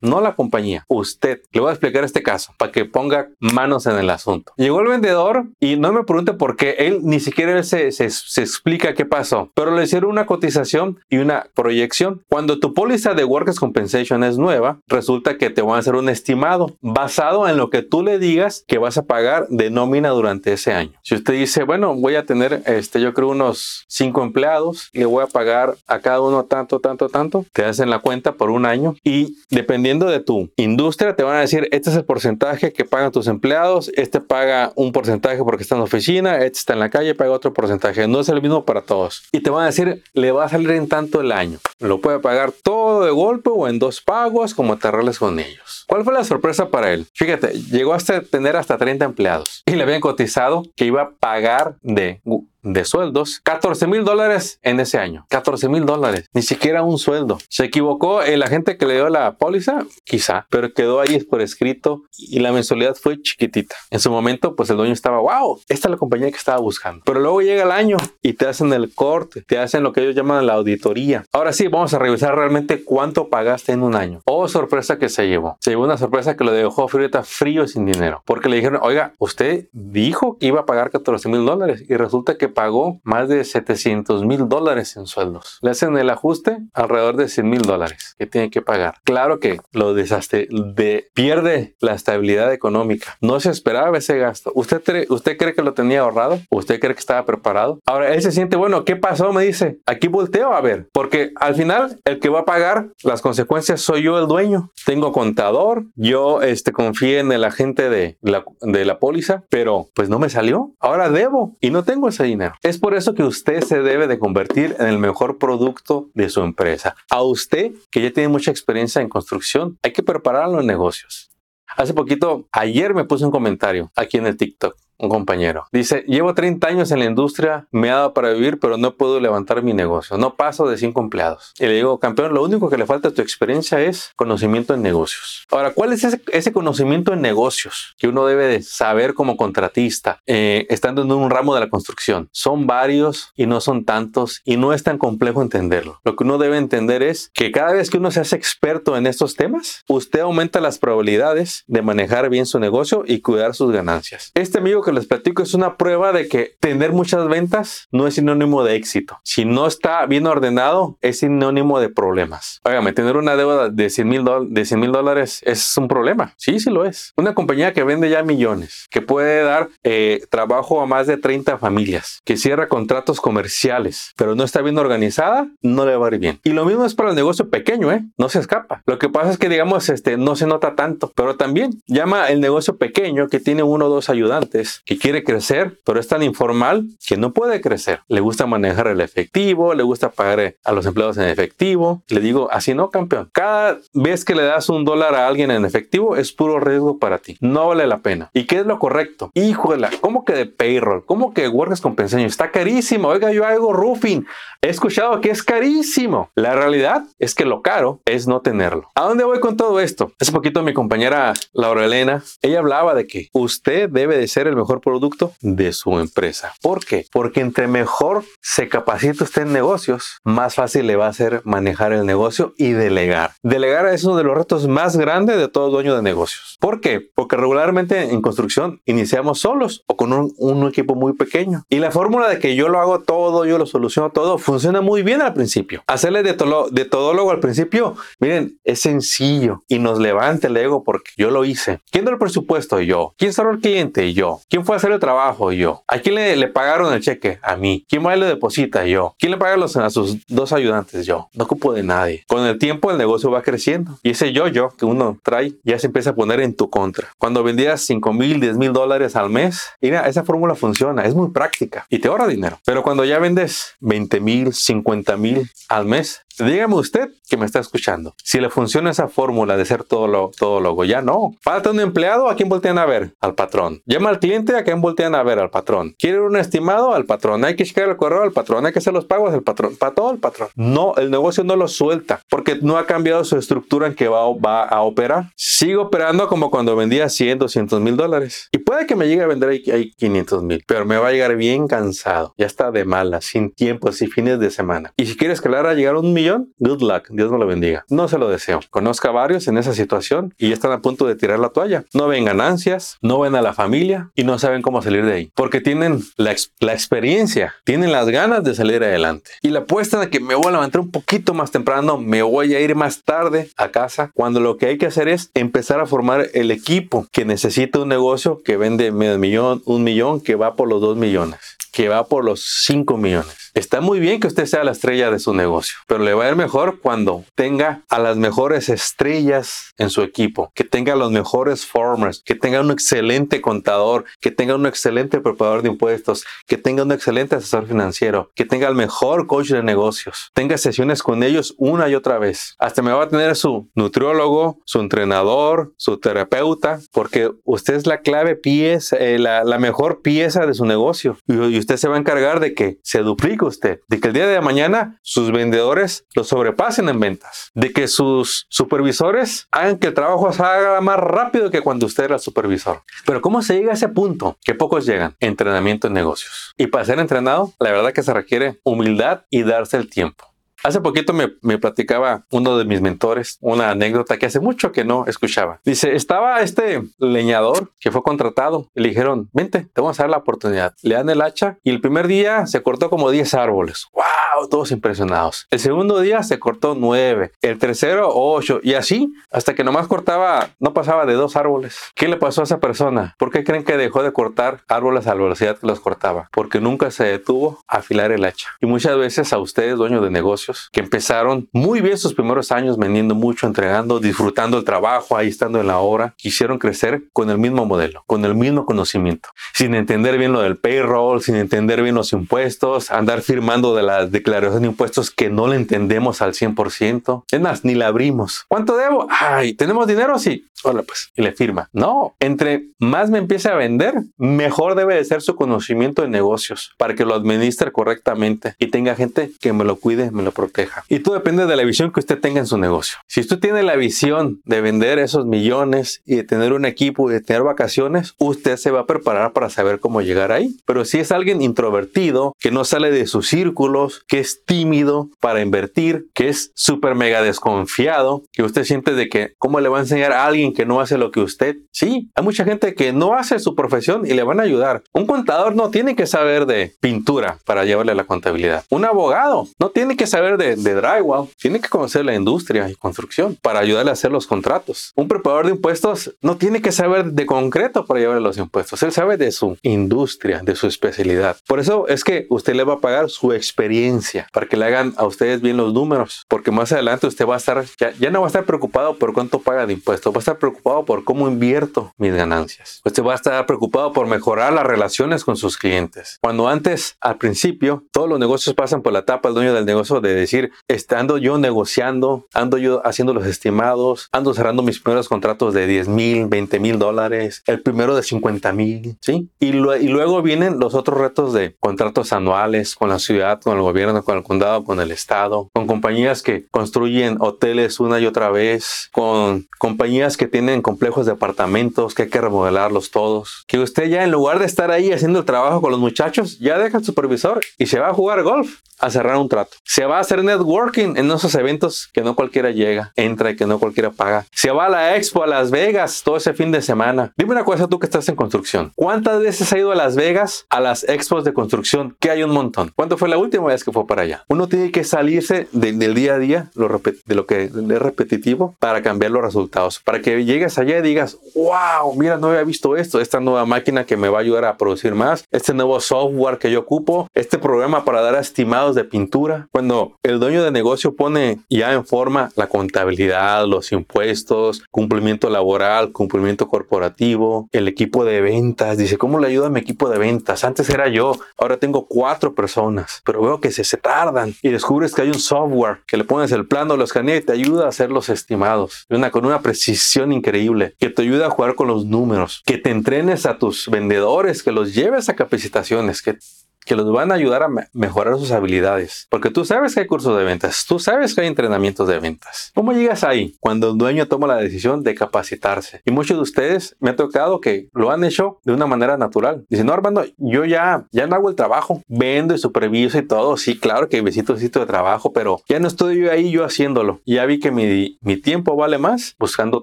no 0.00 0.20
la 0.20 0.34
compañía, 0.34 0.84
usted. 0.88 1.40
Le 1.52 1.60
voy 1.60 1.70
a 1.70 1.72
explicar 1.72 2.04
este 2.04 2.22
caso 2.22 2.52
para 2.58 2.72
que 2.72 2.84
ponga 2.84 3.28
manos 3.38 3.86
en 3.86 3.96
el 3.96 4.10
asunto. 4.10 4.52
Llegó 4.56 4.80
el 4.80 4.88
vendedor 4.88 5.46
y 5.60 5.76
no 5.76 5.92
me 5.92 6.04
pregunte 6.04 6.32
por 6.32 6.56
qué, 6.56 6.76
él 6.78 7.00
ni 7.02 7.20
siquiera 7.20 7.62
se, 7.62 7.92
se, 7.92 8.04
explica 8.04 8.94
qué 8.94 9.04
pasó, 9.04 9.50
pero 9.54 9.74
le 9.74 9.84
hicieron 9.84 10.10
una 10.10 10.26
cotización 10.26 11.00
y 11.08 11.18
una 11.18 11.46
proyección. 11.54 12.22
Cuando 12.28 12.53
tu 12.56 12.74
póliza 12.74 13.14
de 13.14 13.24
Workers' 13.24 13.58
Compensation 13.58 14.24
es 14.24 14.38
nueva, 14.38 14.80
resulta 14.86 15.38
que 15.38 15.50
te 15.50 15.62
van 15.62 15.76
a 15.76 15.78
hacer 15.78 15.94
un 15.94 16.08
estimado 16.08 16.76
basado 16.80 17.48
en 17.48 17.56
lo 17.56 17.70
que 17.70 17.82
tú 17.82 18.02
le 18.02 18.18
digas 18.18 18.64
que 18.66 18.78
vas 18.78 18.98
a 18.98 19.04
pagar 19.04 19.46
de 19.48 19.70
nómina 19.70 20.10
durante 20.10 20.52
ese 20.52 20.72
año. 20.72 20.92
Si 21.02 21.14
usted 21.14 21.34
dice, 21.34 21.64
bueno, 21.64 21.94
voy 21.94 22.16
a 22.16 22.26
tener, 22.26 22.62
este, 22.66 23.00
yo 23.00 23.14
creo 23.14 23.28
unos 23.28 23.84
cinco 23.88 24.22
empleados, 24.22 24.90
le 24.92 25.06
voy 25.06 25.22
a 25.22 25.26
pagar 25.26 25.76
a 25.86 26.00
cada 26.00 26.20
uno 26.20 26.44
tanto, 26.44 26.80
tanto, 26.80 27.08
tanto, 27.08 27.44
te 27.52 27.64
hacen 27.64 27.90
la 27.90 27.98
cuenta 27.98 28.32
por 28.32 28.50
un 28.50 28.66
año 28.66 28.94
y 29.04 29.36
dependiendo 29.50 30.06
de 30.06 30.20
tu 30.20 30.50
industria, 30.56 31.16
te 31.16 31.22
van 31.22 31.36
a 31.36 31.40
decir, 31.40 31.68
este 31.70 31.90
es 31.90 31.96
el 31.96 32.04
porcentaje 32.04 32.72
que 32.72 32.84
pagan 32.84 33.12
tus 33.12 33.26
empleados, 33.26 33.90
este 33.96 34.20
paga 34.20 34.72
un 34.76 34.92
porcentaje 34.92 35.42
porque 35.44 35.62
está 35.62 35.74
en 35.74 35.80
la 35.80 35.84
oficina, 35.84 36.36
este 36.38 36.58
está 36.58 36.72
en 36.74 36.80
la 36.80 36.90
calle, 36.90 37.14
paga 37.14 37.32
otro 37.32 37.52
porcentaje. 37.52 38.06
No 38.08 38.20
es 38.20 38.28
el 38.28 38.42
mismo 38.42 38.64
para 38.64 38.82
todos. 38.82 39.22
Y 39.32 39.40
te 39.40 39.50
van 39.50 39.64
a 39.64 39.66
decir, 39.66 40.02
le 40.12 40.32
va 40.32 40.44
a 40.44 40.48
salir 40.48 40.70
en 40.72 40.88
tanto 40.88 41.20
el 41.20 41.32
año. 41.32 41.58
Lo 41.78 42.00
puede 42.00 42.18
pagar 42.18 42.33
todo 42.62 43.04
de 43.04 43.10
golpe 43.10 43.50
o 43.52 43.68
en 43.68 43.78
dos 43.78 44.00
pagos, 44.00 44.54
como 44.54 44.76
te 44.76 44.88
con 45.18 45.38
ellos. 45.38 45.84
¿Cuál 45.86 46.04
fue 46.04 46.14
la 46.14 46.24
sorpresa 46.24 46.68
para 46.68 46.92
él? 46.92 47.06
Fíjate, 47.14 47.48
llegó 47.48 47.94
hasta 47.94 48.22
tener 48.22 48.56
hasta 48.56 48.78
30 48.78 49.04
empleados 49.04 49.62
y 49.66 49.72
le 49.72 49.82
habían 49.82 50.00
cotizado 50.00 50.62
que 50.76 50.84
iba 50.86 51.02
a 51.02 51.10
pagar 51.10 51.76
de 51.82 52.20
de 52.64 52.84
sueldos, 52.84 53.40
14 53.44 53.86
mil 53.86 54.04
dólares 54.04 54.58
en 54.62 54.80
ese 54.80 54.98
año. 54.98 55.26
14 55.28 55.68
mil 55.68 55.86
dólares, 55.86 56.28
ni 56.32 56.42
siquiera 56.42 56.82
un 56.82 56.98
sueldo. 56.98 57.38
Se 57.48 57.64
equivocó 57.64 58.22
el 58.22 58.42
agente 58.42 58.76
que 58.76 58.86
le 58.86 58.94
dio 58.94 59.08
la 59.08 59.36
póliza, 59.36 59.84
quizá, 60.04 60.46
pero 60.50 60.72
quedó 60.72 61.00
ahí 61.00 61.20
por 61.20 61.40
escrito 61.40 62.02
y 62.18 62.40
la 62.40 62.52
mensualidad 62.52 62.96
fue 62.96 63.20
chiquitita. 63.20 63.76
En 63.90 64.00
su 64.00 64.10
momento, 64.10 64.56
pues 64.56 64.70
el 64.70 64.76
dueño 64.76 64.92
estaba, 64.92 65.18
wow, 65.18 65.60
esta 65.68 65.88
es 65.88 65.90
la 65.90 65.96
compañía 65.96 66.30
que 66.30 66.36
estaba 66.36 66.58
buscando. 66.58 67.02
Pero 67.04 67.20
luego 67.20 67.42
llega 67.42 67.62
el 67.62 67.70
año 67.70 67.98
y 68.22 68.32
te 68.32 68.46
hacen 68.46 68.72
el 68.72 68.92
corte, 68.94 69.42
te 69.42 69.58
hacen 69.58 69.82
lo 69.82 69.92
que 69.92 70.02
ellos 70.02 70.14
llaman 70.14 70.46
la 70.46 70.54
auditoría. 70.54 71.24
Ahora 71.32 71.52
sí, 71.52 71.68
vamos 71.68 71.94
a 71.94 71.98
revisar 71.98 72.34
realmente 72.34 72.82
cuánto 72.82 73.28
pagaste 73.28 73.72
en 73.72 73.82
un 73.82 73.94
año. 73.94 74.20
Oh, 74.24 74.48
sorpresa 74.48 74.98
que 74.98 75.08
se 75.08 75.28
llevó. 75.28 75.56
Se 75.60 75.70
llevó 75.70 75.84
una 75.84 75.98
sorpresa 75.98 76.36
que 76.36 76.44
lo 76.44 76.52
dejó 76.52 76.88
frío, 76.88 77.10
frío 77.22 77.66
sin 77.66 77.84
dinero. 77.84 78.22
Porque 78.24 78.48
le 78.48 78.56
dijeron, 78.56 78.80
oiga, 78.82 79.12
usted 79.18 79.66
dijo 79.72 80.38
que 80.38 80.46
iba 80.46 80.60
a 80.60 80.66
pagar 80.66 80.90
14 80.90 81.28
mil 81.28 81.44
dólares 81.44 81.84
y 81.88 81.94
resulta 81.94 82.36
que 82.38 82.48
pagó 82.54 83.00
más 83.02 83.28
de 83.28 83.44
700 83.44 84.24
mil 84.24 84.48
dólares 84.48 84.96
en 84.96 85.06
sueldos. 85.06 85.58
Le 85.60 85.70
hacen 85.70 85.96
el 85.96 86.10
ajuste 86.10 86.58
alrededor 86.72 87.16
de 87.16 87.28
100 87.28 87.48
mil 87.48 87.62
dólares 87.62 88.14
que 88.18 88.26
tiene 88.26 88.50
que 88.50 88.62
pagar. 88.62 88.96
Claro 89.04 89.40
que 89.40 89.60
lo 89.72 89.94
desaste, 89.94 90.48
de, 90.50 91.08
pierde 91.14 91.74
la 91.80 91.94
estabilidad 91.94 92.52
económica. 92.52 93.16
No 93.20 93.40
se 93.40 93.50
esperaba 93.50 93.98
ese 93.98 94.18
gasto. 94.18 94.52
¿Usted, 94.54 95.06
¿Usted 95.08 95.36
cree 95.36 95.54
que 95.54 95.62
lo 95.62 95.74
tenía 95.74 96.00
ahorrado? 96.00 96.40
¿Usted 96.50 96.80
cree 96.80 96.94
que 96.94 97.00
estaba 97.00 97.24
preparado? 97.24 97.80
Ahora 97.86 98.14
él 98.14 98.22
se 98.22 98.32
siente, 98.32 98.56
bueno, 98.56 98.84
¿qué 98.84 98.96
pasó? 98.96 99.32
Me 99.32 99.44
dice, 99.44 99.78
aquí 99.86 100.08
volteo 100.08 100.52
a 100.52 100.60
ver, 100.60 100.88
porque 100.92 101.32
al 101.36 101.54
final 101.54 102.00
el 102.04 102.20
que 102.20 102.28
va 102.28 102.40
a 102.40 102.44
pagar 102.44 102.88
las 103.02 103.20
consecuencias 103.20 103.80
soy 103.80 104.02
yo 104.02 104.18
el 104.18 104.26
dueño. 104.26 104.70
Tengo 104.86 105.12
contador, 105.12 105.84
yo 105.96 106.42
este, 106.42 106.72
confié 106.72 107.18
en 107.18 107.32
el 107.32 107.44
agente 107.44 107.88
de 107.88 108.16
la, 108.20 108.44
de 108.60 108.84
la 108.84 108.98
póliza, 108.98 109.44
pero 109.48 109.88
pues 109.94 110.08
no 110.08 110.18
me 110.18 110.28
salió. 110.28 110.72
Ahora 110.80 111.10
debo 111.10 111.56
y 111.60 111.70
no 111.70 111.84
tengo 111.84 112.08
ese 112.08 112.24
dinero. 112.24 112.43
Es 112.62 112.78
por 112.78 112.94
eso 112.94 113.14
que 113.14 113.22
usted 113.22 113.62
se 113.62 113.80
debe 113.82 114.06
de 114.06 114.18
convertir 114.18 114.76
en 114.78 114.86
el 114.86 114.98
mejor 114.98 115.38
producto 115.38 116.08
de 116.14 116.28
su 116.28 116.42
empresa. 116.42 116.96
A 117.10 117.22
usted, 117.22 117.72
que 117.90 118.02
ya 118.02 118.12
tiene 118.12 118.28
mucha 118.28 118.50
experiencia 118.50 119.00
en 119.00 119.08
construcción, 119.08 119.78
hay 119.82 119.92
que 119.92 120.02
prepararlo 120.02 120.60
en 120.60 120.66
negocios. 120.66 121.30
Hace 121.76 121.94
poquito, 121.94 122.46
ayer 122.52 122.94
me 122.94 123.04
puse 123.04 123.24
un 123.24 123.30
comentario 123.30 123.90
aquí 123.96 124.16
en 124.18 124.26
el 124.26 124.36
TikTok 124.36 124.76
un 124.98 125.08
compañero. 125.08 125.66
Dice, 125.72 126.04
llevo 126.06 126.34
30 126.34 126.66
años 126.66 126.90
en 126.90 127.00
la 127.00 127.04
industria, 127.06 127.66
me 127.70 127.90
ha 127.90 127.96
dado 127.96 128.14
para 128.14 128.32
vivir, 128.32 128.58
pero 128.58 128.76
no 128.76 128.94
puedo 128.94 129.20
levantar 129.20 129.62
mi 129.62 129.72
negocio. 129.72 130.16
No 130.16 130.34
paso 130.34 130.68
de 130.68 130.76
5 130.76 131.00
empleados. 131.00 131.52
Y 131.58 131.66
le 131.66 131.74
digo, 131.74 131.98
campeón, 131.98 132.34
lo 132.34 132.42
único 132.42 132.70
que 132.70 132.78
le 132.78 132.86
falta 132.86 133.08
a 133.08 133.10
tu 133.10 133.22
experiencia 133.22 133.80
es 133.80 134.12
conocimiento 134.16 134.74
en 134.74 134.82
negocios. 134.82 135.46
Ahora, 135.50 135.72
¿cuál 135.72 135.92
es 135.92 136.04
ese, 136.04 136.52
conocimiento 136.52 137.12
en 137.12 137.20
negocios 137.20 137.94
que 137.98 138.08
uno 138.08 138.26
debe 138.26 138.46
de 138.46 138.62
saber 138.62 139.14
como 139.14 139.36
contratista, 139.36 140.20
eh, 140.26 140.66
estando 140.70 141.02
en 141.02 141.12
un 141.12 141.30
ramo 141.30 141.54
de 141.54 141.60
la 141.60 141.70
construcción? 141.70 142.28
Son 142.32 142.66
varios 142.66 143.32
y 143.34 143.46
no 143.46 143.60
son 143.60 143.84
tantos 143.84 144.40
y 144.44 144.56
no 144.56 144.72
es 144.72 144.82
tan 144.82 144.98
complejo 144.98 145.42
entenderlo. 145.42 146.00
Lo 146.04 146.16
que 146.16 146.24
uno 146.24 146.38
debe 146.38 146.58
entender 146.58 147.02
es 147.02 147.30
que 147.34 147.50
cada 147.50 147.72
vez 147.72 147.90
que 147.90 147.98
uno 147.98 148.10
se 148.10 148.20
hace 148.20 148.36
experto 148.36 148.96
en 148.96 149.06
estos 149.06 149.34
temas, 149.34 149.82
usted 149.88 150.20
aumenta 150.20 150.60
las 150.60 150.78
probabilidades 150.78 151.64
de 151.66 151.82
manejar 151.82 152.30
bien 152.30 152.46
su 152.46 152.58
negocio 152.58 153.04
y 153.06 153.20
cuidar 153.20 153.54
sus 153.54 153.72
ganancias. 153.72 154.30
Este 154.34 154.58
amigo 154.58 154.82
que 154.84 154.92
les 154.92 155.06
platico 155.06 155.42
es 155.42 155.54
una 155.54 155.76
prueba 155.76 156.12
de 156.12 156.28
que 156.28 156.56
tener 156.60 156.92
muchas 156.92 157.26
ventas 157.28 157.88
no 157.90 158.06
es 158.06 158.14
sinónimo 158.14 158.62
de 158.64 158.76
éxito. 158.76 159.18
Si 159.24 159.44
no 159.44 159.66
está 159.66 160.04
bien 160.06 160.26
ordenado, 160.26 160.98
es 161.00 161.20
sinónimo 161.20 161.80
de 161.80 161.88
problemas. 161.88 162.60
Óigame, 162.64 162.92
tener 162.92 163.16
una 163.16 163.36
deuda 163.36 163.70
de 163.70 163.90
100 163.90 164.08
mil 164.08 164.92
dólares 164.92 165.40
es 165.44 165.76
un 165.76 165.88
problema. 165.88 166.34
Sí, 166.36 166.60
sí 166.60 166.70
lo 166.70 166.84
es. 166.84 167.12
Una 167.16 167.34
compañía 167.34 167.72
que 167.72 167.84
vende 167.84 168.10
ya 168.10 168.22
millones, 168.22 168.86
que 168.90 169.02
puede 169.02 169.42
dar 169.42 169.68
eh, 169.82 170.22
trabajo 170.30 170.80
a 170.80 170.86
más 170.86 171.06
de 171.06 171.16
30 171.16 171.58
familias, 171.58 172.20
que 172.24 172.36
cierra 172.36 172.68
contratos 172.68 173.20
comerciales, 173.20 174.12
pero 174.16 174.34
no 174.34 174.44
está 174.44 174.62
bien 174.62 174.78
organizada, 174.78 175.48
no 175.62 175.86
le 175.86 175.96
va 175.96 176.08
a 176.08 176.14
ir 176.14 176.20
bien. 176.20 176.40
Y 176.44 176.50
lo 176.50 176.64
mismo 176.64 176.84
es 176.84 176.94
para 176.94 177.10
el 177.10 177.16
negocio 177.16 177.50
pequeño, 177.50 177.92
¿eh? 177.92 178.04
No 178.18 178.28
se 178.28 178.38
escapa. 178.38 178.82
Lo 178.86 178.98
que 178.98 179.08
pasa 179.08 179.30
es 179.30 179.38
que, 179.38 179.48
digamos, 179.48 179.88
este, 179.88 180.16
no 180.16 180.36
se 180.36 180.46
nota 180.46 180.74
tanto, 180.74 181.12
pero 181.14 181.36
también 181.36 181.82
llama 181.86 182.28
el 182.28 182.40
negocio 182.40 182.76
pequeño 182.76 183.28
que 183.28 183.40
tiene 183.40 183.62
uno 183.62 183.86
o 183.86 183.88
dos 183.88 184.08
ayudantes 184.08 184.73
que 184.84 184.98
quiere 184.98 185.24
crecer, 185.24 185.80
pero 185.84 186.00
es 186.00 186.08
tan 186.08 186.22
informal 186.22 186.86
que 187.06 187.16
no 187.16 187.32
puede 187.32 187.60
crecer. 187.60 188.00
Le 188.08 188.20
gusta 188.20 188.46
manejar 188.46 188.88
el 188.88 189.00
efectivo, 189.00 189.74
le 189.74 189.82
gusta 189.82 190.10
pagar 190.10 190.56
a 190.64 190.72
los 190.72 190.86
empleados 190.86 191.16
en 191.18 191.24
efectivo. 191.24 192.02
Le 192.08 192.20
digo, 192.20 192.48
así 192.50 192.74
no, 192.74 192.90
campeón. 192.90 193.30
Cada 193.32 193.78
vez 193.92 194.24
que 194.24 194.34
le 194.34 194.42
das 194.42 194.68
un 194.68 194.84
dólar 194.84 195.14
a 195.14 195.26
alguien 195.26 195.50
en 195.50 195.64
efectivo 195.64 196.16
es 196.16 196.32
puro 196.32 196.60
riesgo 196.60 196.98
para 196.98 197.18
ti. 197.18 197.36
No 197.40 197.68
vale 197.68 197.86
la 197.86 197.98
pena. 197.98 198.30
¿Y 198.32 198.44
qué 198.44 198.60
es 198.60 198.66
lo 198.66 198.78
correcto? 198.78 199.30
Híjole, 199.34 199.88
¿cómo 200.00 200.24
que 200.24 200.32
de 200.32 200.46
payroll? 200.46 201.04
¿Cómo 201.04 201.34
que 201.34 201.48
workers 201.48 201.80
compensación? 201.80 202.26
Está 202.26 202.50
carísimo. 202.50 203.08
Oiga, 203.08 203.32
yo 203.32 203.44
hago 203.46 203.72
roofing. 203.72 204.26
He 204.62 204.70
escuchado 204.70 205.20
que 205.20 205.30
es 205.30 205.42
carísimo. 205.42 206.30
La 206.34 206.54
realidad 206.54 207.04
es 207.18 207.34
que 207.34 207.44
lo 207.44 207.60
caro 207.60 208.00
es 208.06 208.26
no 208.26 208.40
tenerlo. 208.40 208.88
¿A 208.94 209.02
dónde 209.02 209.24
voy 209.24 209.38
con 209.38 209.56
todo 209.56 209.78
esto? 209.78 210.12
Hace 210.18 210.32
poquito 210.32 210.62
mi 210.62 210.72
compañera 210.72 211.34
Laura 211.52 211.84
Elena, 211.84 212.22
ella 212.40 212.60
hablaba 212.60 212.94
de 212.94 213.06
que 213.06 213.28
usted 213.32 213.90
debe 213.90 214.16
de 214.16 214.26
ser 214.26 214.46
el 214.46 214.56
mejor 214.56 214.63
producto 214.80 215.32
de 215.40 215.72
su 215.72 215.98
empresa. 215.98 216.54
¿Por 216.60 216.84
qué? 216.84 217.06
Porque 217.12 217.40
entre 217.40 217.68
mejor 217.68 218.24
se 218.40 218.68
capacita 218.68 219.24
usted 219.24 219.42
en 219.42 219.52
negocios, 219.52 220.18
más 220.24 220.54
fácil 220.54 220.86
le 220.86 220.96
va 220.96 221.06
a 221.06 221.12
ser 221.12 221.42
manejar 221.44 221.92
el 221.92 222.06
negocio 222.06 222.54
y 222.56 222.72
delegar. 222.72 223.32
Delegar 223.42 223.86
es 223.86 224.04
uno 224.04 224.16
de 224.16 224.24
los 224.24 224.36
retos 224.36 224.68
más 224.68 224.96
grandes 224.96 225.36
de 225.36 225.48
todo 225.48 225.70
dueño 225.70 225.94
de 225.96 226.02
negocios. 226.02 226.56
¿Por 226.60 226.80
qué? 226.80 227.00
Porque 227.14 227.36
regularmente 227.36 228.12
en 228.12 228.22
construcción 228.22 228.80
iniciamos 228.84 229.40
solos 229.40 229.84
o 229.86 229.96
con 229.96 230.12
un, 230.12 230.32
un 230.38 230.66
equipo 230.68 230.94
muy 230.94 231.12
pequeño. 231.14 231.64
Y 231.68 231.78
la 231.78 231.90
fórmula 231.90 232.28
de 232.28 232.38
que 232.38 232.56
yo 232.56 232.68
lo 232.68 232.80
hago 232.80 233.00
todo, 233.00 233.44
yo 233.44 233.58
lo 233.58 233.66
soluciono 233.66 234.10
todo, 234.10 234.38
funciona 234.38 234.80
muy 234.80 235.02
bien 235.02 235.22
al 235.22 235.34
principio. 235.34 235.82
Hacerle 235.86 236.22
de, 236.22 236.34
todo 236.34 236.68
de 236.70 236.84
todólogo 236.84 237.30
al 237.30 237.40
principio, 237.40 237.96
miren, 238.20 238.58
es 238.64 238.80
sencillo 238.80 239.64
y 239.68 239.78
nos 239.78 239.98
levanta 239.98 240.48
el 240.48 240.56
ego 240.56 240.84
porque 240.84 241.10
yo 241.16 241.30
lo 241.30 241.44
hice. 241.44 241.80
¿Quién 241.90 242.04
dio 242.04 242.12
el 242.12 242.18
presupuesto? 242.18 242.80
Yo. 242.80 243.14
¿Quién 243.18 243.32
cerró 243.32 243.52
el 243.52 243.60
cliente? 243.60 244.12
Yo. 244.12 244.40
¿Quién 244.54 244.64
fue 244.64 244.76
a 244.76 244.78
hacer 244.78 244.92
el 244.92 245.00
trabajo? 245.00 245.50
Yo. 245.50 245.82
¿A 245.88 245.98
quién 245.98 246.14
le, 246.14 246.46
pagaron 246.46 246.94
el 246.94 247.00
cheque? 247.00 247.40
A 247.42 247.56
mí. 247.56 247.84
¿Quién 247.88 248.04
más 248.04 248.16
le 248.16 248.26
deposita? 248.26 248.86
Yo. 248.86 249.16
¿Quién 249.18 249.32
le 249.32 249.36
paga 249.36 249.56
los, 249.56 249.76
a 249.76 249.90
sus 249.90 250.24
dos 250.28 250.52
ayudantes? 250.52 251.06
Yo. 251.06 251.28
No 251.34 251.42
ocupo 251.42 251.72
de 251.72 251.82
nadie. 251.82 252.22
Con 252.28 252.46
el 252.46 252.56
tiempo 252.56 252.92
el 252.92 252.96
negocio 252.96 253.32
va 253.32 253.42
creciendo 253.42 253.98
y 254.04 254.10
ese 254.10 254.32
yo-yo 254.32 254.68
que 254.78 254.84
uno 254.84 255.18
trae 255.24 255.54
ya 255.64 255.76
se 255.80 255.88
empieza 255.88 256.10
a 256.10 256.14
poner 256.14 256.38
en 256.38 256.54
tu 256.54 256.70
contra. 256.70 257.08
Cuando 257.18 257.42
vendías 257.42 257.80
5 257.80 258.12
mil, 258.12 258.38
10 258.38 258.56
mil 258.56 258.72
dólares 258.72 259.16
al 259.16 259.28
mes, 259.28 259.60
mira, 259.80 260.06
esa 260.06 260.22
fórmula 260.22 260.54
funciona, 260.54 261.02
es 261.02 261.16
muy 261.16 261.30
práctica 261.30 261.86
y 261.90 261.98
te 261.98 262.06
ahorra 262.06 262.28
dinero. 262.28 262.60
Pero 262.64 262.84
cuando 262.84 263.04
ya 263.04 263.18
vendes 263.18 263.74
20 263.80 264.20
mil, 264.20 264.54
50 264.54 265.16
mil 265.16 265.50
al 265.68 265.84
mes, 265.84 266.24
Dígame 266.38 266.74
usted 266.74 267.10
que 267.28 267.36
me 267.36 267.46
está 267.46 267.60
escuchando, 267.60 268.14
si 268.22 268.40
le 268.40 268.50
funciona 268.50 268.90
esa 268.90 269.06
fórmula 269.06 269.56
de 269.56 269.64
ser 269.64 269.84
todo 269.84 270.08
lo, 270.08 270.32
todo 270.36 270.60
logo, 270.60 270.84
ya 270.84 271.00
no. 271.00 271.32
Falta 271.40 271.70
un 271.70 271.78
empleado, 271.78 272.28
¿a 272.28 272.34
quién 272.34 272.48
voltean 272.48 272.78
a 272.78 272.86
ver? 272.86 273.14
Al 273.20 273.34
patrón. 273.34 273.82
Llama 273.86 274.10
al 274.10 274.18
cliente, 274.18 274.43
¿a 274.52 274.64
quién 274.64 274.80
voltean 274.80 275.14
a 275.14 275.22
ver? 275.22 275.38
Al 275.38 275.50
patrón. 275.50 275.94
¿Quiere 275.98 276.20
un 276.20 276.36
estimado? 276.36 276.94
Al 276.94 277.04
patrón. 277.06 277.44
Hay 277.44 277.56
que 277.56 277.64
checar 277.64 277.88
el 277.88 277.96
correo 277.96 278.22
al 278.22 278.32
patrón, 278.32 278.66
hay 278.66 278.72
que 278.72 278.78
hacer 278.78 278.92
los 278.92 279.04
pagos 279.06 279.32
al 279.32 279.42
patrón. 279.42 279.76
Para 279.76 279.94
todo 279.94 280.10
el 280.12 280.18
patrón. 280.18 280.48
No, 280.54 280.94
el 280.96 281.10
negocio 281.10 281.44
no 281.44 281.56
lo 281.56 281.68
suelta 281.68 282.20
porque 282.28 282.58
no 282.60 282.76
ha 282.76 282.86
cambiado 282.86 283.24
su 283.24 283.36
estructura 283.36 283.86
en 283.86 283.94
que 283.94 284.08
va, 284.08 284.20
va 284.34 284.64
a 284.64 284.82
operar. 284.82 285.30
Sigo 285.36 285.82
operando 285.82 286.28
como 286.28 286.50
cuando 286.50 286.76
vendía 286.76 287.08
100, 287.08 287.38
200 287.38 287.80
mil 287.80 287.96
dólares. 287.96 288.48
Y 288.52 288.58
puede 288.58 288.86
que 288.86 288.96
me 288.96 289.08
llegue 289.08 289.22
a 289.22 289.26
vender 289.26 289.48
ahí, 289.50 289.92
500 289.92 290.42
mil, 290.42 290.64
pero 290.66 290.84
me 290.84 290.96
va 290.96 291.08
a 291.08 291.12
llegar 291.12 291.36
bien 291.36 291.68
cansado. 291.68 292.34
Ya 292.36 292.46
está 292.46 292.70
de 292.70 292.84
mala, 292.84 293.20
sin 293.20 293.52
tiempo, 293.52 293.92
sin 293.92 294.10
fines 294.10 294.38
de 294.38 294.50
semana. 294.50 294.92
Y 294.96 295.06
si 295.06 295.16
quieres 295.16 295.38
escalar 295.38 295.66
a 295.66 295.74
llegar 295.74 295.94
a 295.94 296.00
un 296.00 296.12
millón, 296.12 296.52
good 296.58 296.82
luck, 296.82 297.08
Dios 297.10 297.30
me 297.30 297.38
lo 297.38 297.46
bendiga. 297.46 297.84
No 297.88 298.08
se 298.08 298.18
lo 298.18 298.28
deseo. 298.28 298.60
Conozca 298.70 299.10
varios 299.10 299.48
en 299.48 299.58
esa 299.58 299.74
situación 299.74 300.34
y 300.38 300.52
están 300.52 300.72
a 300.72 300.80
punto 300.80 301.06
de 301.06 301.14
tirar 301.14 301.38
la 301.38 301.50
toalla. 301.50 301.84
No 301.94 302.08
ven 302.08 302.24
ganancias, 302.24 302.98
no 303.00 303.20
ven 303.20 303.34
a 303.34 303.42
la 303.42 303.52
familia 303.52 304.10
y 304.14 304.24
no 304.24 304.33
saben 304.38 304.62
cómo 304.62 304.82
salir 304.82 305.04
de 305.04 305.12
ahí. 305.12 305.32
Porque 305.34 305.60
tienen 305.60 306.02
la, 306.16 306.34
la 306.60 306.72
experiencia, 306.72 307.54
tienen 307.64 307.92
las 307.92 308.08
ganas 308.08 308.44
de 308.44 308.54
salir 308.54 308.82
adelante. 308.82 309.30
Y 309.42 309.48
la 309.48 309.60
apuesta 309.60 310.00
de 310.00 310.10
que 310.10 310.20
me 310.20 310.34
voy 310.34 310.46
a 310.48 310.52
levantar 310.52 310.80
un 310.80 310.90
poquito 310.90 311.34
más 311.34 311.50
temprano, 311.50 311.98
me 311.98 312.22
voy 312.22 312.54
a 312.54 312.60
ir 312.60 312.74
más 312.74 313.02
tarde 313.02 313.50
a 313.56 313.68
casa, 313.68 314.10
cuando 314.14 314.40
lo 314.40 314.56
que 314.56 314.66
hay 314.66 314.78
que 314.78 314.86
hacer 314.86 315.08
es 315.08 315.30
empezar 315.34 315.80
a 315.80 315.86
formar 315.86 316.28
el 316.34 316.50
equipo 316.50 317.06
que 317.12 317.24
necesita 317.24 317.80
un 317.80 317.88
negocio 317.88 318.42
que 318.44 318.56
vende 318.56 318.92
medio 318.92 319.18
millón, 319.18 319.62
un 319.64 319.84
millón, 319.84 320.20
que 320.20 320.34
va 320.34 320.56
por 320.56 320.68
los 320.68 320.80
dos 320.80 320.96
millones, 320.96 321.38
que 321.72 321.88
va 321.88 322.06
por 322.06 322.24
los 322.24 322.44
cinco 322.64 322.96
millones 322.96 323.43
Está 323.54 323.80
muy 323.80 324.00
bien 324.00 324.18
que 324.18 324.26
usted 324.26 324.46
sea 324.46 324.64
la 324.64 324.72
estrella 324.72 325.12
de 325.12 325.20
su 325.20 325.32
negocio, 325.32 325.76
pero 325.86 326.02
le 326.02 326.12
va 326.12 326.24
a 326.24 326.28
ir 326.28 326.34
mejor 326.34 326.80
cuando 326.80 327.24
tenga 327.36 327.84
a 327.88 328.00
las 328.00 328.16
mejores 328.16 328.68
estrellas 328.68 329.74
en 329.78 329.90
su 329.90 330.02
equipo, 330.02 330.50
que 330.56 330.64
tenga 330.64 330.96
los 330.96 331.12
mejores 331.12 331.64
farmers, 331.64 332.20
que 332.24 332.34
tenga 332.34 332.60
un 332.60 332.72
excelente 332.72 333.40
contador, 333.40 334.06
que 334.20 334.32
tenga 334.32 334.56
un 334.56 334.66
excelente 334.66 335.20
preparador 335.20 335.62
de 335.62 335.68
impuestos, 335.68 336.24
que 336.48 336.56
tenga 336.56 336.82
un 336.82 336.90
excelente 336.90 337.36
asesor 337.36 337.68
financiero, 337.68 338.32
que 338.34 338.44
tenga 338.44 338.66
el 338.66 338.74
mejor 338.74 339.28
coach 339.28 339.50
de 339.50 339.62
negocios, 339.62 340.32
tenga 340.34 340.58
sesiones 340.58 341.04
con 341.04 341.22
ellos 341.22 341.54
una 341.56 341.88
y 341.88 341.94
otra 341.94 342.18
vez. 342.18 342.56
Hasta 342.58 342.82
me 342.82 342.90
va 342.90 343.04
a 343.04 343.08
tener 343.08 343.36
su 343.36 343.70
nutriólogo, 343.76 344.58
su 344.64 344.80
entrenador, 344.80 345.72
su 345.76 345.98
terapeuta, 346.00 346.80
porque 346.90 347.30
usted 347.44 347.74
es 347.74 347.86
la 347.86 347.98
clave 347.98 348.34
pieza, 348.34 348.96
eh, 348.96 349.20
la, 349.20 349.44
mejor 349.60 350.02
pieza 350.02 350.44
de 350.44 350.54
su 350.54 350.64
negocio 350.64 351.16
y, 351.28 351.34
y 351.34 351.58
usted 351.60 351.76
se 351.76 351.86
va 351.86 351.94
a 351.94 352.00
encargar 352.00 352.40
de 352.40 352.52
que 352.52 352.80
se 352.82 352.98
duplique 352.98 353.43
usted 353.46 353.80
de 353.88 354.00
que 354.00 354.08
el 354.08 354.14
día 354.14 354.26
de 354.26 354.40
mañana 354.40 354.98
sus 355.02 355.30
vendedores 355.30 356.06
lo 356.14 356.24
sobrepasen 356.24 356.88
en 356.88 357.00
ventas, 357.00 357.50
de 357.54 357.72
que 357.72 357.88
sus 357.88 358.46
supervisores 358.48 359.46
hagan 359.50 359.78
que 359.78 359.88
el 359.88 359.94
trabajo 359.94 360.32
se 360.32 360.42
haga 360.42 360.80
más 360.80 360.98
rápido 360.98 361.50
que 361.50 361.60
cuando 361.60 361.86
usted 361.86 362.04
era 362.04 362.18
supervisor. 362.18 362.82
Pero 363.06 363.20
¿cómo 363.20 363.42
se 363.42 363.54
llega 363.54 363.70
a 363.70 363.74
ese 363.74 363.88
punto? 363.88 364.36
Que 364.44 364.54
pocos 364.54 364.86
llegan. 364.86 365.16
Entrenamiento 365.20 365.86
en 365.86 365.94
negocios. 365.94 366.52
Y 366.56 366.66
para 366.66 366.84
ser 366.84 366.98
entrenado, 366.98 367.52
la 367.58 367.70
verdad 367.70 367.92
que 367.92 368.02
se 368.02 368.12
requiere 368.12 368.60
humildad 368.64 369.22
y 369.30 369.42
darse 369.42 369.76
el 369.76 369.88
tiempo. 369.88 370.33
Hace 370.64 370.80
poquito 370.80 371.12
me, 371.12 371.58
platicaba 371.58 372.24
uno 372.30 372.56
de 372.56 372.64
mis 372.64 372.80
mentores 372.80 373.36
una 373.42 373.68
anécdota 373.70 374.16
que 374.16 374.24
hace 374.24 374.40
mucho 374.40 374.72
que 374.72 374.82
no 374.82 375.04
escuchaba. 375.06 375.60
Dice, 375.62 375.94
estaba 375.94 376.40
este 376.40 376.82
leñador 376.98 377.72
que 377.78 377.90
fue 377.90 378.02
contratado 378.02 378.70
le 378.74 378.88
dijeron, 378.88 379.28
vente, 379.34 379.68
te 379.74 379.80
vamos 379.82 380.00
a 380.00 380.04
dar 380.04 380.10
la 380.10 380.16
oportunidad. 380.16 380.74
Le 380.80 380.94
dan 380.94 381.10
el 381.10 381.20
hacha 381.20 381.58
y 381.62 381.68
el 381.68 381.82
primer 381.82 382.08
día 382.08 382.46
se 382.46 382.62
cortó 382.62 382.88
como 382.88 383.10
10 383.10 383.34
árboles. 383.34 383.88
¡Wow! 383.92 384.04
Todos 384.50 384.72
impresionados. 384.72 385.46
El 385.50 385.58
segundo 385.58 386.00
día 386.00 386.22
se 386.22 386.38
cortó 386.38 386.74
9, 386.74 387.32
el 387.40 387.58
tercero 387.58 388.10
8 388.12 388.60
y 388.62 388.74
así 388.74 389.12
hasta 389.30 389.54
que 389.54 389.64
nomás 389.64 389.86
cortaba, 389.86 390.50
no 390.60 390.74
pasaba 390.74 391.06
de 391.06 391.14
dos 391.14 391.36
árboles. 391.36 391.78
¿Qué 391.94 392.08
le 392.08 392.16
pasó 392.16 392.42
a 392.42 392.44
esa 392.44 392.60
persona? 392.60 393.14
¿Por 393.18 393.30
qué 393.30 393.42
creen 393.42 393.64
que 393.64 393.76
dejó 393.76 394.02
de 394.02 394.12
cortar 394.12 394.62
árboles 394.68 395.06
a 395.06 395.14
la 395.14 395.22
velocidad 395.22 395.56
que 395.58 395.66
los 395.66 395.80
cortaba? 395.80 396.28
Porque 396.30 396.60
nunca 396.60 396.90
se 396.90 397.04
detuvo 397.04 397.64
a 397.68 397.78
afilar 397.78 398.12
el 398.12 398.24
hacha. 398.24 398.48
Y 398.60 398.66
muchas 398.66 398.96
veces 398.96 399.32
a 399.32 399.38
ustedes, 399.38 399.76
dueños 399.76 400.02
de 400.02 400.10
negocios, 400.10 400.68
que 400.72 400.80
empezaron 400.80 401.48
muy 401.52 401.80
bien 401.80 401.96
sus 401.96 402.14
primeros 402.14 402.52
años 402.52 402.76
vendiendo 402.76 403.14
mucho, 403.14 403.46
entregando, 403.46 403.98
disfrutando 403.98 404.58
el 404.58 404.64
trabajo, 404.64 405.16
ahí 405.16 405.28
estando 405.28 405.60
en 405.60 405.68
la 405.68 405.78
obra, 405.78 406.14
quisieron 406.16 406.58
crecer 406.58 407.04
con 407.12 407.30
el 407.30 407.38
mismo 407.38 407.64
modelo, 407.66 408.04
con 408.06 408.24
el 408.24 408.34
mismo 408.34 408.66
conocimiento, 408.66 409.30
sin 409.54 409.74
entender 409.74 410.18
bien 410.18 410.32
lo 410.32 410.40
del 410.40 410.58
payroll, 410.58 411.22
sin 411.22 411.36
entender 411.36 411.82
bien 411.82 411.94
los 411.94 412.12
impuestos, 412.12 412.90
andar 412.90 413.22
firmando 413.22 413.74
de 413.74 413.82
la 413.82 414.06
declaración 414.34 414.62
de 414.62 414.68
impuestos 414.68 415.10
que 415.10 415.30
no 415.30 415.48
le 415.48 415.56
entendemos 415.56 416.22
al 416.22 416.32
100%. 416.32 417.24
Es 417.30 417.40
más, 417.40 417.64
ni 417.64 417.74
la 417.74 417.88
abrimos. 417.88 418.44
¿Cuánto 418.48 418.76
debo? 418.76 419.06
Ay, 419.10 419.54
¿tenemos 419.54 419.86
dinero? 419.86 420.18
Sí. 420.18 420.46
Hola, 420.66 420.82
pues. 420.82 421.10
Y 421.14 421.20
le 421.20 421.32
firma. 421.32 421.68
No, 421.74 422.14
entre 422.20 422.68
más 422.78 423.10
me 423.10 423.18
empiece 423.18 423.50
a 423.50 423.54
vender, 423.54 423.94
mejor 424.16 424.74
debe 424.76 424.94
de 424.94 425.04
ser 425.04 425.20
su 425.20 425.36
conocimiento 425.36 426.00
de 426.00 426.08
negocios 426.08 426.72
para 426.78 426.94
que 426.94 427.04
lo 427.04 427.14
administre 427.14 427.70
correctamente 427.70 428.54
y 428.58 428.68
tenga 428.68 428.94
gente 428.94 429.30
que 429.40 429.52
me 429.52 429.64
lo 429.64 429.76
cuide, 429.76 430.10
me 430.10 430.22
lo 430.22 430.32
proteja. 430.32 430.84
Y 430.88 431.00
todo 431.00 431.16
depende 431.16 431.44
de 431.44 431.56
la 431.56 431.64
visión 431.64 431.92
que 431.92 432.00
usted 432.00 432.18
tenga 432.18 432.40
en 432.40 432.46
su 432.46 432.56
negocio. 432.56 432.96
Si 433.06 433.20
usted 433.20 433.38
tiene 433.38 433.62
la 433.62 433.76
visión 433.76 434.40
de 434.44 434.62
vender 434.62 434.98
esos 434.98 435.26
millones 435.26 436.02
y 436.06 436.16
de 436.16 436.24
tener 436.24 436.54
un 436.54 436.64
equipo 436.64 437.10
y 437.10 437.14
de 437.14 437.20
tener 437.20 437.42
vacaciones, 437.42 438.14
usted 438.16 438.56
se 438.56 438.70
va 438.70 438.80
a 438.80 438.86
preparar 438.86 439.32
para 439.32 439.50
saber 439.50 439.80
cómo 439.80 440.00
llegar 440.00 440.32
ahí. 440.32 440.56
Pero 440.64 440.86
si 440.86 440.98
es 440.98 441.12
alguien 441.12 441.42
introvertido, 441.42 442.34
que 442.40 442.50
no 442.50 442.64
sale 442.64 442.90
de 442.90 443.06
sus 443.06 443.28
círculos, 443.28 444.04
que 444.14 444.20
es 444.20 444.44
tímido 444.44 445.08
para 445.18 445.40
invertir, 445.40 446.06
que 446.14 446.28
es 446.28 446.52
súper 446.54 446.94
mega 446.94 447.20
desconfiado, 447.20 448.22
que 448.30 448.44
usted 448.44 448.62
siente 448.62 448.94
de 448.94 449.08
que 449.08 449.32
cómo 449.38 449.58
le 449.58 449.68
va 449.68 449.78
a 449.78 449.80
enseñar 449.80 450.12
a 450.12 450.24
alguien 450.24 450.54
que 450.54 450.64
no 450.64 450.80
hace 450.80 450.98
lo 450.98 451.10
que 451.10 451.18
usted. 451.18 451.56
Sí, 451.72 452.12
hay 452.14 452.22
mucha 452.22 452.44
gente 452.44 452.76
que 452.76 452.92
no 452.92 453.14
hace 453.14 453.40
su 453.40 453.56
profesión 453.56 454.06
y 454.06 454.14
le 454.14 454.22
van 454.22 454.38
a 454.38 454.44
ayudar. 454.44 454.84
Un 454.92 455.06
contador 455.06 455.56
no 455.56 455.70
tiene 455.70 455.96
que 455.96 456.06
saber 456.06 456.46
de 456.46 456.76
pintura 456.78 457.40
para 457.44 457.64
llevarle 457.64 457.92
la 457.96 458.04
contabilidad. 458.04 458.64
Un 458.70 458.84
abogado 458.84 459.48
no 459.58 459.70
tiene 459.70 459.96
que 459.96 460.06
saber 460.06 460.36
de, 460.36 460.54
de 460.54 460.74
drywall, 460.74 461.26
tiene 461.36 461.60
que 461.60 461.68
conocer 461.68 462.04
la 462.04 462.14
industria 462.14 462.70
y 462.70 462.76
construcción 462.76 463.36
para 463.42 463.58
ayudarle 463.58 463.90
a 463.90 463.94
hacer 463.94 464.12
los 464.12 464.28
contratos. 464.28 464.92
Un 464.94 465.08
preparador 465.08 465.46
de 465.46 465.54
impuestos 465.54 466.14
no 466.22 466.36
tiene 466.36 466.62
que 466.62 466.70
saber 466.70 467.06
de 467.06 467.26
concreto 467.26 467.84
para 467.84 467.98
llevarle 467.98 468.22
los 468.22 468.38
impuestos. 468.38 468.80
Él 468.84 468.92
sabe 468.92 469.16
de 469.16 469.32
su 469.32 469.58
industria, 469.62 470.40
de 470.44 470.54
su 470.54 470.68
especialidad. 470.68 471.36
Por 471.48 471.58
eso 471.58 471.88
es 471.88 472.04
que 472.04 472.28
usted 472.30 472.54
le 472.54 472.62
va 472.62 472.74
a 472.74 472.78
pagar 472.78 473.10
su 473.10 473.32
experiencia 473.32 474.03
para 474.32 474.46
que 474.46 474.56
le 474.56 474.66
hagan 474.66 474.94
a 474.96 475.04
ustedes 475.04 475.40
bien 475.40 475.56
los 475.56 475.72
números, 475.72 476.24
porque 476.28 476.50
más 476.50 476.72
adelante 476.72 477.06
usted 477.06 477.26
va 477.26 477.34
a 477.34 477.38
estar, 477.38 477.64
ya, 477.78 477.92
ya 477.92 478.10
no 478.10 478.20
va 478.20 478.26
a 478.26 478.28
estar 478.28 478.44
preocupado 478.44 478.96
por 478.96 479.12
cuánto 479.12 479.40
paga 479.40 479.66
de 479.66 479.72
impuestos, 479.72 480.12
va 480.12 480.18
a 480.18 480.20
estar 480.20 480.38
preocupado 480.38 480.84
por 480.84 481.04
cómo 481.04 481.28
invierto 481.28 481.92
mis 481.96 482.14
ganancias. 482.14 482.80
Usted 482.84 483.02
va 483.02 483.12
a 483.12 483.16
estar 483.16 483.46
preocupado 483.46 483.92
por 483.92 484.06
mejorar 484.06 484.52
las 484.52 484.66
relaciones 484.66 485.24
con 485.24 485.36
sus 485.36 485.56
clientes. 485.56 486.18
Cuando 486.20 486.48
antes, 486.48 486.96
al 487.00 487.16
principio, 487.18 487.84
todos 487.92 488.08
los 488.08 488.18
negocios 488.18 488.54
pasan 488.54 488.82
por 488.82 488.92
la 488.92 489.00
etapa 489.00 489.28
del 489.28 489.34
dueño 489.34 489.54
del 489.54 489.64
negocio 489.64 490.00
de 490.00 490.14
decir, 490.14 490.52
estando 490.68 491.18
yo 491.18 491.38
negociando, 491.38 492.26
ando 492.34 492.58
yo 492.58 492.86
haciendo 492.86 493.14
los 493.14 493.26
estimados, 493.26 494.08
ando 494.12 494.34
cerrando 494.34 494.62
mis 494.62 494.80
primeros 494.80 495.08
contratos 495.08 495.54
de 495.54 495.66
10 495.66 495.88
mil, 495.88 496.26
20 496.26 496.60
mil 496.60 496.78
dólares, 496.78 497.42
el 497.46 497.62
primero 497.62 497.94
de 497.96 498.02
50 498.02 498.52
mil, 498.52 498.96
¿sí? 499.00 499.28
Y, 499.40 499.48
y 499.48 499.88
luego 499.88 500.22
vienen 500.22 500.58
los 500.58 500.74
otros 500.74 500.98
retos 500.98 501.32
de 501.32 501.56
contratos 501.60 502.12
anuales 502.12 502.74
con 502.74 502.88
la 502.88 502.98
ciudad, 502.98 503.40
con 503.40 503.56
el 503.56 503.62
gobierno, 503.62 503.93
con 504.02 504.16
el 504.16 504.22
condado, 504.22 504.64
con 504.64 504.80
el 504.80 504.90
estado, 504.90 505.50
con 505.52 505.66
compañías 505.66 506.22
que 506.22 506.46
construyen 506.50 507.16
hoteles 507.20 507.80
una 507.80 508.00
y 508.00 508.06
otra 508.06 508.30
vez, 508.30 508.88
con 508.92 509.46
compañías 509.58 510.16
que 510.16 510.26
tienen 510.26 510.62
complejos 510.62 511.06
de 511.06 511.12
apartamentos 511.12 511.94
que 511.94 512.02
hay 512.02 512.08
que 512.08 512.20
remodelarlos 512.20 512.90
todos. 512.90 513.44
Que 513.46 513.58
usted 513.58 513.88
ya 513.88 514.04
en 514.04 514.10
lugar 514.10 514.38
de 514.38 514.46
estar 514.46 514.70
ahí 514.70 514.92
haciendo 514.92 515.20
el 515.20 515.24
trabajo 515.24 515.60
con 515.60 515.70
los 515.70 515.80
muchachos, 515.80 516.38
ya 516.38 516.58
deja 516.58 516.78
al 516.78 516.84
supervisor 516.84 517.40
y 517.58 517.66
se 517.66 517.78
va 517.78 517.88
a 517.88 517.94
jugar 517.94 518.22
golf, 518.22 518.60
a 518.78 518.90
cerrar 518.90 519.16
un 519.16 519.28
trato. 519.28 519.56
Se 519.64 519.86
va 519.86 519.98
a 519.98 520.00
hacer 520.00 520.22
networking 520.22 520.96
en 520.96 521.10
esos 521.10 521.34
eventos 521.34 521.88
que 521.92 522.02
no 522.02 522.14
cualquiera 522.14 522.50
llega, 522.50 522.92
entra 522.96 523.30
y 523.30 523.36
que 523.36 523.46
no 523.46 523.58
cualquiera 523.58 523.90
paga. 523.90 524.26
Se 524.32 524.50
va 524.50 524.66
a 524.66 524.68
la 524.68 524.96
expo 524.96 525.22
a 525.22 525.26
Las 525.26 525.50
Vegas 525.50 526.02
todo 526.04 526.16
ese 526.16 526.34
fin 526.34 526.50
de 526.50 526.62
semana. 526.62 527.12
Dime 527.16 527.32
una 527.32 527.44
cosa 527.44 527.68
tú 527.68 527.78
que 527.78 527.86
estás 527.86 528.08
en 528.08 528.16
construcción. 528.16 528.72
¿Cuántas 528.74 529.20
veces 529.20 529.52
ha 529.52 529.58
ido 529.58 529.72
a 529.72 529.74
Las 529.74 529.96
Vegas 529.96 530.46
a 530.50 530.60
las 530.60 530.84
expos 530.88 531.24
de 531.24 531.32
construcción? 531.32 531.96
Que 532.00 532.10
hay 532.10 532.22
un 532.22 532.30
montón. 532.30 532.72
¿Cuándo 532.74 532.98
fue 532.98 533.08
la 533.08 533.18
última 533.18 533.46
vez 533.46 533.64
que 533.64 533.72
fue 533.72 533.83
para 533.86 534.02
allá? 534.02 534.24
Uno 534.28 534.48
tiene 534.48 534.70
que 534.70 534.84
salirse 534.84 535.48
del 535.52 535.94
día 535.94 536.14
a 536.14 536.18
día, 536.18 536.50
de 536.54 537.14
lo 537.14 537.26
que 537.26 537.44
es 537.44 537.52
repetitivo, 537.54 538.54
para 538.58 538.82
cambiar 538.82 539.10
los 539.10 539.22
resultados. 539.22 539.80
Para 539.84 540.00
que 540.00 540.24
llegues 540.24 540.58
allá 540.58 540.78
y 540.78 540.82
digas, 540.82 541.18
wow, 541.34 541.94
mira, 541.96 542.16
no 542.16 542.28
había 542.28 542.44
visto 542.44 542.76
esto. 542.76 543.00
Esta 543.00 543.20
nueva 543.20 543.46
máquina 543.46 543.84
que 543.84 543.96
me 543.96 544.08
va 544.08 544.18
a 544.18 544.20
ayudar 544.22 544.44
a 544.44 544.56
producir 544.56 544.94
más. 544.94 545.24
Este 545.30 545.54
nuevo 545.54 545.80
software 545.80 546.38
que 546.38 546.50
yo 546.50 546.60
ocupo. 546.60 547.08
Este 547.14 547.38
programa 547.38 547.84
para 547.84 548.00
dar 548.00 548.14
estimados 548.16 548.74
de 548.74 548.84
pintura. 548.84 549.48
Cuando 549.52 549.96
el 550.02 550.20
dueño 550.20 550.42
de 550.42 550.50
negocio 550.50 550.94
pone 550.94 551.40
ya 551.48 551.72
en 551.72 551.84
forma 551.84 552.30
la 552.36 552.46
contabilidad, 552.48 553.46
los 553.46 553.72
impuestos, 553.72 554.64
cumplimiento 554.70 555.30
laboral, 555.30 555.92
cumplimiento 555.92 556.48
corporativo, 556.48 557.48
el 557.52 557.68
equipo 557.68 558.04
de 558.04 558.20
ventas. 558.20 558.78
Dice, 558.78 558.98
¿cómo 558.98 559.18
le 559.18 559.28
ayuda 559.28 559.50
mi 559.50 559.60
equipo 559.60 559.88
de 559.88 559.98
ventas? 559.98 560.44
Antes 560.44 560.68
era 560.70 560.88
yo, 560.88 561.16
ahora 561.38 561.58
tengo 561.58 561.86
cuatro 561.86 562.34
personas, 562.34 563.02
pero 563.04 563.22
veo 563.22 563.40
que 563.40 563.50
se, 563.50 563.73
tardan 563.76 564.34
y 564.42 564.50
descubres 564.50 564.94
que 564.94 565.02
hay 565.02 565.08
un 565.08 565.18
software 565.18 565.82
que 565.86 565.96
le 565.96 566.04
pones 566.04 566.32
el 566.32 566.46
plano, 566.46 566.76
lo 566.76 566.84
escanea 566.84 567.16
y 567.16 567.22
te 567.22 567.32
ayuda 567.32 567.66
a 567.66 567.68
hacer 567.68 567.90
los 567.90 568.08
estimados. 568.08 568.86
Una, 568.90 569.10
con 569.10 569.24
una 569.24 569.40
precisión 569.40 570.12
increíble, 570.12 570.74
que 570.78 570.90
te 570.90 571.02
ayuda 571.02 571.26
a 571.26 571.30
jugar 571.30 571.54
con 571.54 571.68
los 571.68 571.86
números, 571.86 572.42
que 572.46 572.58
te 572.58 572.70
entrenes 572.70 573.26
a 573.26 573.38
tus 573.38 573.68
vendedores, 573.68 574.42
que 574.42 574.52
los 574.52 574.74
lleves 574.74 575.08
a 575.08 575.16
capacitaciones, 575.16 576.02
que 576.02 576.18
que 576.64 576.76
los 576.76 576.90
van 576.92 577.12
a 577.12 577.14
ayudar 577.14 577.42
a 577.42 577.48
mejorar 577.72 578.16
sus 578.18 578.30
habilidades. 578.30 579.06
Porque 579.10 579.30
tú 579.30 579.44
sabes 579.44 579.74
que 579.74 579.80
hay 579.80 579.86
cursos 579.86 580.16
de 580.16 580.24
ventas, 580.24 580.64
tú 580.66 580.78
sabes 580.78 581.14
que 581.14 581.22
hay 581.22 581.26
entrenamientos 581.26 581.88
de 581.88 581.98
ventas. 581.98 582.52
¿Cómo 582.54 582.72
llegas 582.72 583.04
ahí? 583.04 583.34
Cuando 583.40 583.70
el 583.70 583.78
dueño 583.78 584.06
toma 584.06 584.26
la 584.26 584.36
decisión 584.36 584.82
de 584.82 584.94
capacitarse. 584.94 585.82
Y 585.84 585.90
muchos 585.90 586.16
de 586.16 586.22
ustedes 586.22 586.76
me 586.80 586.90
ha 586.90 586.96
tocado 586.96 587.40
que 587.40 587.68
lo 587.72 587.90
han 587.90 588.04
hecho 588.04 588.38
de 588.44 588.52
una 588.52 588.66
manera 588.66 588.96
natural. 588.96 589.44
Dicen, 589.48 589.66
no, 589.66 589.72
Armando, 589.72 590.04
yo 590.16 590.44
ya, 590.44 590.86
ya 590.90 591.06
no 591.06 591.16
hago 591.16 591.28
el 591.28 591.34
trabajo, 591.34 591.82
vendo 591.88 592.34
y 592.34 592.38
superviso 592.38 592.98
y 592.98 593.06
todo. 593.06 593.36
Sí, 593.36 593.58
claro 593.58 593.88
que 593.88 594.00
visito 594.00 594.36
sitio 594.36 594.60
de 594.60 594.66
trabajo, 594.66 595.12
pero 595.12 595.40
ya 595.48 595.60
no 595.60 595.68
estoy 595.68 596.00
yo 596.00 596.10
ahí 596.10 596.30
yo 596.30 596.44
haciéndolo. 596.44 597.00
Ya 597.04 597.26
vi 597.26 597.40
que 597.40 597.50
mi, 597.50 597.98
mi 598.00 598.16
tiempo 598.16 598.56
vale 598.56 598.78
más 598.78 599.14
buscando 599.18 599.62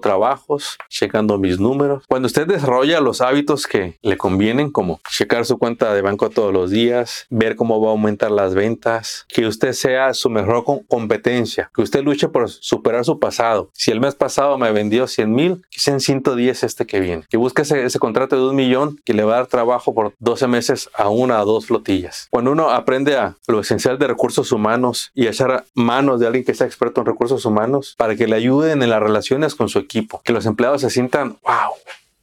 trabajos, 0.00 0.78
checando 0.88 1.38
mis 1.38 1.58
números. 1.58 2.04
Cuando 2.08 2.26
usted 2.26 2.46
desarrolla 2.46 3.00
los 3.00 3.20
hábitos 3.20 3.66
que 3.66 3.98
le 4.02 4.16
convienen, 4.16 4.70
como 4.70 5.00
checar 5.10 5.44
su 5.44 5.58
cuenta 5.58 5.92
de 5.94 6.02
banco 6.02 6.30
todos 6.30 6.52
los 6.52 6.70
días, 6.70 6.91
ver 7.30 7.56
cómo 7.56 7.80
va 7.80 7.88
a 7.88 7.90
aumentar 7.92 8.30
las 8.30 8.54
ventas, 8.54 9.26
que 9.28 9.46
usted 9.46 9.72
sea 9.72 10.14
su 10.14 10.30
mejor 10.30 10.64
competencia, 10.88 11.70
que 11.74 11.82
usted 11.82 12.02
luche 12.02 12.28
por 12.28 12.48
superar 12.48 13.04
su 13.04 13.18
pasado. 13.18 13.70
Si 13.72 13.90
el 13.90 14.00
mes 14.00 14.14
pasado 14.14 14.58
me 14.58 14.72
vendió 14.72 15.06
100 15.06 15.34
mil, 15.34 15.62
que 15.70 15.80
sean 15.80 16.00
110 16.00 16.62
este 16.62 16.86
que 16.86 17.00
viene. 17.00 17.24
Que 17.28 17.36
busque 17.36 17.62
ese, 17.62 17.98
contrato 17.98 18.36
de 18.36 18.50
un 18.50 18.56
millón 18.56 19.00
que 19.04 19.14
le 19.14 19.24
va 19.24 19.34
a 19.34 19.36
dar 19.36 19.46
trabajo 19.46 19.94
por 19.94 20.14
12 20.18 20.46
meses 20.46 20.90
a 20.94 21.08
una 21.08 21.42
o 21.42 21.46
dos 21.46 21.66
flotillas. 21.66 22.28
Cuando 22.30 22.52
uno 22.52 22.70
aprende 22.70 23.16
a 23.16 23.36
lo 23.46 23.60
esencial 23.60 23.98
de 23.98 24.08
recursos 24.08 24.52
humanos 24.52 25.10
y 25.14 25.26
echar 25.26 25.64
manos 25.74 26.20
de 26.20 26.26
alguien 26.26 26.44
que 26.44 26.54
sea 26.54 26.66
experto 26.66 27.00
en 27.00 27.06
recursos 27.06 27.44
humanos 27.44 27.94
para 27.96 28.16
que 28.16 28.26
le 28.26 28.36
ayuden 28.36 28.82
en 28.82 28.90
las 28.90 29.00
relaciones 29.00 29.54
con 29.54 29.68
su 29.68 29.78
equipo, 29.78 30.20
que 30.24 30.32
los 30.32 30.46
empleados 30.46 30.80
se 30.80 30.90
sientan, 30.90 31.38
wow, 31.42 31.74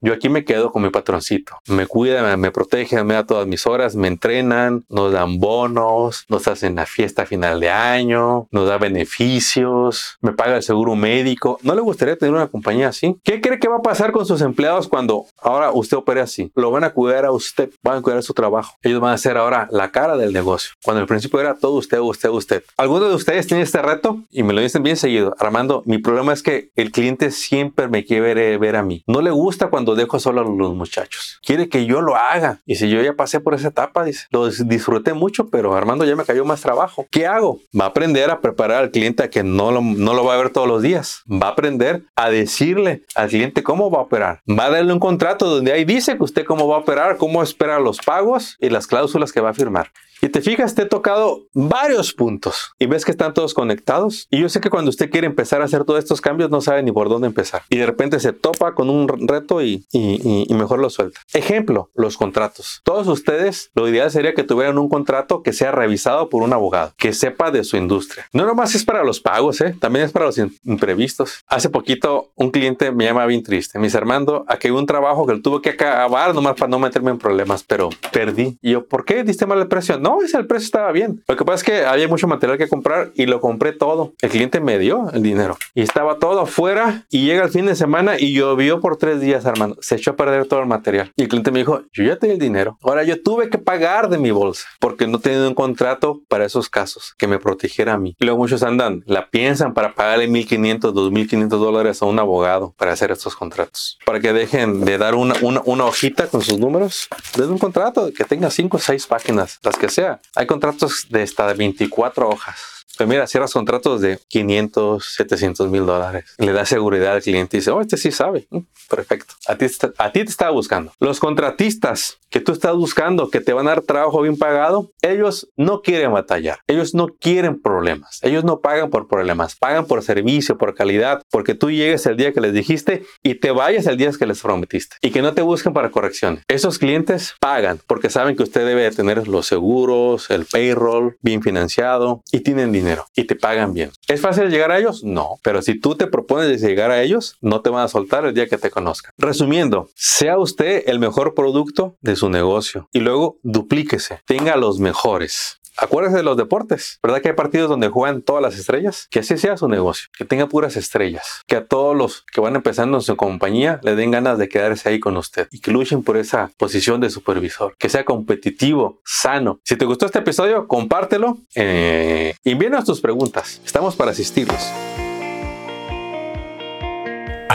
yo 0.01 0.13
aquí 0.13 0.29
me 0.29 0.45
quedo 0.45 0.71
con 0.71 0.81
mi 0.81 0.89
patroncito. 0.89 1.57
Me 1.67 1.87
cuida, 1.87 2.37
me, 2.37 2.51
protege, 2.51 3.03
me 3.03 3.13
da 3.13 3.25
todas 3.25 3.47
mis 3.47 3.65
horas, 3.65 3.95
me 3.95 4.07
entrenan, 4.07 4.85
nos 4.89 5.11
dan 5.11 5.39
bonos, 5.39 6.25
nos 6.29 6.47
hacen 6.47 6.75
la 6.75 6.85
fiesta 6.85 7.23
a 7.23 7.25
final 7.25 7.59
de 7.59 7.69
año, 7.69 8.47
nos 8.51 8.67
da 8.67 8.77
beneficios, 8.77 10.17
me 10.21 10.33
paga 10.33 10.57
el 10.57 10.63
seguro 10.63 10.95
médico. 10.95 11.59
¿No 11.63 11.75
le 11.75 11.81
gustaría 11.81 12.17
tener 12.17 12.33
una 12.33 12.47
compañía 12.47 12.89
así? 12.89 13.17
¿Qué 13.23 13.41
cree 13.41 13.59
que 13.59 13.67
va 13.67 13.77
a 13.77 13.81
pasar 13.81 14.11
con 14.11 14.25
sus 14.25 14.41
empleados 14.41 14.87
cuando 14.87 15.25
ahora 15.41 15.71
usted 15.71 15.97
opere 15.97 16.21
así? 16.21 16.51
Lo 16.55 16.71
van 16.71 16.83
a 16.83 16.91
cuidar 16.91 17.25
a 17.25 17.31
usted, 17.31 17.69
van 17.83 17.97
a 17.97 18.01
cuidar 18.01 18.23
su 18.23 18.33
trabajo. 18.33 18.75
Ellos 18.81 19.01
van 19.01 19.13
a 19.13 19.17
ser 19.17 19.37
ahora 19.37 19.67
la 19.71 19.91
cara 19.91 20.17
del 20.17 20.33
negocio. 20.33 20.71
Cuando 20.83 21.01
al 21.01 21.07
principio 21.07 21.39
era 21.39 21.55
todo 21.55 21.73
usted, 21.73 21.99
usted, 21.99 22.29
usted. 22.29 22.63
¿Alguno 22.77 23.09
de 23.09 23.15
ustedes 23.15 23.47
tiene 23.47 23.63
este 23.63 23.81
reto? 23.81 24.19
Y 24.31 24.43
me 24.43 24.53
lo 24.53 24.61
dicen 24.61 24.83
bien 24.83 24.97
seguido. 24.97 25.35
Armando, 25.39 25.83
mi 25.85 25.97
problema 25.97 26.33
es 26.33 26.43
que 26.43 26.71
el 26.75 26.91
cliente 26.91 27.31
siempre 27.31 27.87
me 27.87 28.05
quiere 28.05 28.57
ver 28.57 28.75
a 28.75 28.83
mí. 28.83 29.03
No 29.07 29.21
le 29.21 29.31
gusta 29.31 29.69
cuando 29.69 29.88
dejo 29.95 30.19
solo 30.19 30.41
a 30.41 30.43
los 30.43 30.75
muchachos. 30.75 31.39
Quiere 31.43 31.69
que 31.69 31.85
yo 31.85 32.01
lo 32.01 32.15
haga. 32.15 32.59
Y 32.65 32.75
si 32.75 32.89
yo 32.89 33.01
ya 33.01 33.13
pasé 33.13 33.39
por 33.39 33.53
esa 33.53 33.69
etapa, 33.69 34.03
dice, 34.03 34.27
lo 34.31 34.49
disfruté 34.49 35.13
mucho, 35.13 35.49
pero 35.49 35.75
Armando 35.75 36.05
ya 36.05 36.15
me 36.15 36.25
cayó 36.25 36.45
más 36.45 36.61
trabajo. 36.61 37.07
¿Qué 37.11 37.27
hago? 37.27 37.59
Va 37.79 37.85
a 37.85 37.89
aprender 37.89 38.29
a 38.29 38.41
preparar 38.41 38.83
al 38.83 38.91
cliente 38.91 39.23
a 39.23 39.29
que 39.29 39.43
no 39.43 39.71
lo, 39.71 39.81
no 39.81 40.13
lo 40.13 40.23
va 40.23 40.35
a 40.35 40.37
ver 40.37 40.49
todos 40.51 40.67
los 40.67 40.81
días. 40.81 41.23
Va 41.31 41.47
a 41.47 41.51
aprender 41.51 42.03
a 42.15 42.29
decirle 42.29 43.03
al 43.15 43.29
cliente 43.29 43.63
cómo 43.63 43.89
va 43.91 43.99
a 43.99 44.03
operar. 44.03 44.41
Va 44.49 44.65
a 44.65 44.69
darle 44.69 44.93
un 44.93 44.99
contrato 44.99 45.47
donde 45.47 45.71
ahí 45.71 45.85
dice 45.85 46.17
que 46.17 46.23
usted 46.23 46.45
cómo 46.45 46.67
va 46.67 46.77
a 46.77 46.79
operar, 46.79 47.17
cómo 47.17 47.43
espera 47.43 47.79
los 47.79 47.99
pagos 47.99 48.57
y 48.59 48.69
las 48.69 48.87
cláusulas 48.87 49.31
que 49.31 49.41
va 49.41 49.49
a 49.49 49.53
firmar. 49.53 49.91
Y 50.21 50.27
te 50.27 50.41
fijas, 50.41 50.75
te 50.75 50.81
he 50.81 50.85
tocado 50.85 51.47
varios 51.53 52.13
puntos 52.13 52.73
y 52.77 52.87
ves 52.87 53.05
que 53.05 53.11
están 53.11 53.33
todos 53.33 53.53
conectados. 53.53 54.27
Y 54.29 54.41
yo 54.41 54.49
sé 54.49 54.59
que 54.59 54.69
cuando 54.69 54.89
usted 54.89 55.09
quiere 55.09 55.27
empezar 55.27 55.61
a 55.61 55.65
hacer 55.65 55.85
todos 55.85 55.99
estos 55.99 56.19
cambios, 56.19 56.49
no 56.49 56.59
sabe 56.59 56.83
ni 56.83 56.91
por 56.91 57.07
dónde 57.07 57.27
empezar. 57.27 57.61
Y 57.69 57.77
de 57.77 57.85
repente 57.85 58.19
se 58.19 58.33
topa 58.33 58.75
con 58.75 58.89
un 58.89 59.07
reto 59.07 59.61
y, 59.61 59.78
y, 59.91 60.47
mejor 60.53 60.79
lo 60.79 60.89
suelta. 60.89 61.21
Ejemplo, 61.33 61.89
los 61.95 62.17
contratos. 62.17 62.81
Todos 62.83 63.07
ustedes, 63.07 63.71
lo 63.75 63.87
ideal 63.87 64.11
sería 64.11 64.33
que 64.33 64.43
tuvieran 64.43 64.77
un 64.77 64.89
contrato 64.89 65.41
que 65.41 65.53
sea 65.53 65.71
revisado 65.71 66.29
por 66.29 66.43
un 66.43 66.51
abogado, 66.51 66.93
que 66.97 67.13
sepa 67.13 67.49
de 67.51 67.63
su 67.63 67.77
industria. 67.77 68.27
No 68.33 68.45
nomás 68.45 68.75
es 68.75 68.83
para 68.83 69.03
los 69.03 69.19
pagos, 69.21 69.61
¿eh? 69.61 69.75
también 69.79 70.05
es 70.05 70.11
para 70.11 70.25
los 70.25 70.37
imprevistos. 70.63 71.43
Hace 71.47 71.69
poquito 71.69 72.31
un 72.35 72.51
cliente 72.51 72.91
me 72.91 73.05
llama 73.05 73.25
bien 73.25 73.43
triste. 73.43 73.79
Dice, 73.79 73.97
Armando, 73.97 74.45
aquí 74.47 74.67
hay 74.67 74.73
un 74.73 74.85
trabajo 74.85 75.25
que 75.25 75.39
tuve 75.39 75.61
que 75.61 75.69
acabar 75.69 76.35
nomás 76.35 76.55
para 76.55 76.69
no 76.69 76.79
meterme 76.79 77.11
en 77.11 77.17
problemas, 77.17 77.63
pero 77.63 77.89
perdí. 78.11 78.57
Y 78.61 78.71
yo, 78.71 78.85
¿por 78.85 79.05
qué 79.05 79.23
diste 79.23 79.45
mal 79.45 79.59
el 79.59 79.67
precio? 79.67 79.97
No, 79.99 80.21
ese 80.21 80.37
el 80.37 80.47
precio 80.47 80.65
estaba 80.65 80.91
bien. 80.91 81.23
Lo 81.27 81.35
que 81.35 81.45
pasa 81.45 81.55
es 81.55 81.63
que 81.63 81.85
había 81.85 82.07
mucho 82.07 82.27
material 82.27 82.57
que 82.57 82.67
comprar 82.67 83.11
y 83.15 83.25
lo 83.25 83.39
compré 83.39 83.71
todo. 83.71 84.13
El 84.21 84.29
cliente 84.29 84.59
me 84.59 84.77
dio 84.77 85.09
el 85.11 85.23
dinero 85.23 85.57
y 85.73 85.81
estaba 85.81 86.17
todo 86.19 86.41
afuera 86.41 87.05
y 87.09 87.25
llega 87.25 87.43
el 87.43 87.49
fin 87.49 87.65
de 87.65 87.75
semana 87.75 88.19
y 88.19 88.33
llovió 88.33 88.79
por 88.79 88.97
tres 88.97 89.21
días, 89.21 89.45
Armando. 89.45 89.68
Se 89.81 89.95
echó 89.95 90.11
a 90.11 90.15
perder 90.15 90.47
todo 90.47 90.59
el 90.59 90.67
material. 90.67 91.11
Y 91.15 91.23
el 91.23 91.27
cliente 91.27 91.51
me 91.51 91.59
dijo, 91.59 91.83
yo 91.93 92.03
ya 92.03 92.17
tenía 92.17 92.33
el 92.33 92.39
dinero. 92.39 92.77
Ahora 92.81 93.03
yo 93.03 93.21
tuve 93.21 93.49
que 93.49 93.57
pagar 93.57 94.09
de 94.09 94.17
mi 94.17 94.31
bolsa 94.31 94.67
porque 94.79 95.07
no 95.07 95.19
tenía 95.19 95.47
un 95.47 95.55
contrato 95.55 96.21
para 96.27 96.45
esos 96.45 96.69
casos 96.69 97.13
que 97.17 97.27
me 97.27 97.39
protegiera 97.39 97.93
a 97.93 97.97
mí. 97.97 98.15
Y 98.19 98.25
luego 98.25 98.39
muchos 98.39 98.63
andan, 98.63 99.03
la 99.05 99.29
piensan 99.29 99.73
para 99.73 99.93
pagarle 99.95 100.29
1.500, 100.29 100.93
2.500 100.93 101.47
dólares 101.49 102.01
a 102.01 102.05
un 102.05 102.19
abogado 102.19 102.73
para 102.77 102.93
hacer 102.93 103.11
estos 103.11 103.35
contratos. 103.35 103.97
Para 104.05 104.19
que 104.19 104.33
dejen 104.33 104.85
de 104.85 104.97
dar 104.97 105.15
una, 105.15 105.35
una, 105.41 105.61
una 105.65 105.85
hojita 105.85 106.27
con 106.27 106.41
sus 106.41 106.59
números. 106.59 107.07
Den 107.35 107.49
un 107.49 107.57
contrato 107.57 108.11
que 108.13 108.23
tenga 108.23 108.49
5 108.49 108.77
o 108.77 108.79
6 108.79 109.07
páginas, 109.07 109.59
las 109.63 109.75
que 109.75 109.89
sea 109.89 110.19
hay 110.35 110.47
contratos 110.47 111.07
de 111.09 111.23
hasta 111.23 111.47
de 111.47 111.53
24 111.53 112.29
hojas 112.29 112.85
Pues 112.97 113.07
mira, 113.07 113.27
cierras 113.27 113.53
contratos 113.53 114.01
de 114.01 114.19
500, 114.27 115.13
700 115.15 115.69
mil 115.69 115.85
dólares. 115.85 116.25
Le 116.37 116.51
da 116.51 116.65
seguridad 116.65 117.13
al 117.13 117.21
cliente 117.21 117.57
y 117.57 117.59
dice, 117.59 117.71
oh, 117.71 117.79
este 117.79 117.95
sí 117.95 118.11
sabe. 118.11 118.47
Mm, 118.49 118.59
perfecto. 118.89 119.35
A 119.49 119.55
ti, 119.55 119.65
a 119.97 120.11
ti 120.11 120.23
te 120.23 120.29
estaba 120.29 120.51
buscando. 120.51 120.91
Los 120.99 121.19
contratistas 121.19 122.19
que 122.29 122.39
tú 122.39 122.51
estás 122.51 122.75
buscando, 122.75 123.31
que 123.31 123.41
te 123.41 123.51
van 123.51 123.65
a 123.65 123.71
dar 123.71 123.81
trabajo 123.81 124.21
bien 124.21 124.37
pagado, 124.37 124.91
ellos 125.01 125.49
no 125.57 125.81
quieren 125.81 126.13
batallar. 126.13 126.59
Ellos 126.67 126.93
no 126.93 127.07
quieren 127.07 127.59
problemas. 127.59 128.19
Ellos 128.21 128.43
no 128.43 128.59
pagan 128.59 128.91
por 128.91 129.07
problemas. 129.07 129.55
Pagan 129.55 129.87
por 129.87 130.03
servicio, 130.03 130.59
por 130.59 130.75
calidad, 130.75 131.23
porque 131.31 131.55
tú 131.55 131.71
llegues 131.71 132.05
el 132.05 132.15
día 132.15 132.31
que 132.31 132.41
les 132.41 132.53
dijiste 132.53 133.05
y 133.23 133.35
te 133.35 133.49
vayas 133.49 133.87
el 133.87 133.97
día 133.97 134.11
que 134.11 134.27
les 134.27 134.39
prometiste. 134.39 134.97
Y 135.01 135.09
que 135.09 135.23
no 135.23 135.33
te 135.33 135.41
busquen 135.41 135.73
para 135.73 135.89
correcciones. 135.89 136.43
Esos 136.47 136.77
clientes 136.77 137.33
pagan 137.39 137.79
porque 137.87 138.11
saben 138.11 138.35
que 138.35 138.43
usted 138.43 138.67
debe 138.67 138.91
tener 138.91 139.27
los 139.27 139.47
seguros, 139.47 140.29
el 140.29 140.45
payroll 140.45 141.17
bien 141.21 141.41
financiado 141.41 142.21
y 142.31 142.41
tienen 142.41 142.71
dinero 142.71 143.07
y 143.15 143.23
te 143.23 143.35
pagan 143.35 143.73
bien. 143.73 143.89
¿Es 144.07 144.21
fácil 144.21 144.49
llegar 144.49 144.71
a 144.71 144.77
ellos? 144.77 145.03
No. 145.03 145.39
Pero 145.41 145.63
si 145.63 145.79
tú 145.79 145.95
te 145.95 146.05
propones 146.05 146.61
llegar 146.61 146.91
a 146.91 147.01
ellos, 147.01 147.35
no 147.41 147.61
te 147.61 147.71
van 147.71 147.85
a 147.85 147.87
soltar 147.87 148.25
el 148.25 148.35
día 148.35 148.47
que 148.47 148.59
te 148.59 148.69
conozcan. 148.69 149.11
Resumiendo, 149.39 149.87
sea 149.95 150.37
usted 150.37 150.83
el 150.87 150.99
mejor 150.99 151.33
producto 151.33 151.95
de 152.01 152.17
su 152.17 152.29
negocio 152.29 152.89
y 152.91 152.99
luego 152.99 153.37
duplíquese. 153.41 154.19
Tenga 154.25 154.57
los 154.57 154.79
mejores. 154.79 155.61
Acuérdese 155.77 156.17
de 156.17 156.23
los 156.23 156.35
deportes, 156.35 156.99
¿verdad 157.01 157.21
que 157.21 157.29
hay 157.29 157.35
partidos 157.35 157.69
donde 157.69 157.87
juegan 157.87 158.21
todas 158.21 158.43
las 158.43 158.59
estrellas? 158.59 159.07
Que 159.09 159.19
así 159.19 159.37
sea 159.37 159.55
su 159.55 159.69
negocio, 159.69 160.09
que 160.17 160.25
tenga 160.25 160.47
puras 160.47 160.75
estrellas, 160.75 161.41
que 161.47 161.55
a 161.55 161.65
todos 161.65 161.95
los 161.95 162.25
que 162.33 162.41
van 162.41 162.57
empezando 162.57 162.97
en 162.97 163.01
su 163.01 163.15
compañía 163.15 163.79
le 163.81 163.95
den 163.95 164.11
ganas 164.11 164.37
de 164.37 164.49
quedarse 164.49 164.89
ahí 164.89 164.99
con 164.99 165.15
usted 165.15 165.47
y 165.51 165.61
que 165.61 165.71
luchen 165.71 166.03
por 166.03 166.17
esa 166.17 166.51
posición 166.57 166.99
de 166.99 167.09
supervisor, 167.09 167.77
que 167.79 167.87
sea 167.87 168.03
competitivo, 168.03 168.99
sano. 169.05 169.61
Si 169.63 169.77
te 169.77 169.85
gustó 169.85 170.05
este 170.05 170.19
episodio, 170.19 170.67
compártelo, 170.67 171.37
eh, 171.55 172.33
envíenos 172.43 172.83
tus 172.83 172.99
preguntas, 172.99 173.61
estamos 173.63 173.95
para 173.95 174.11
asistirlos. 174.11 174.69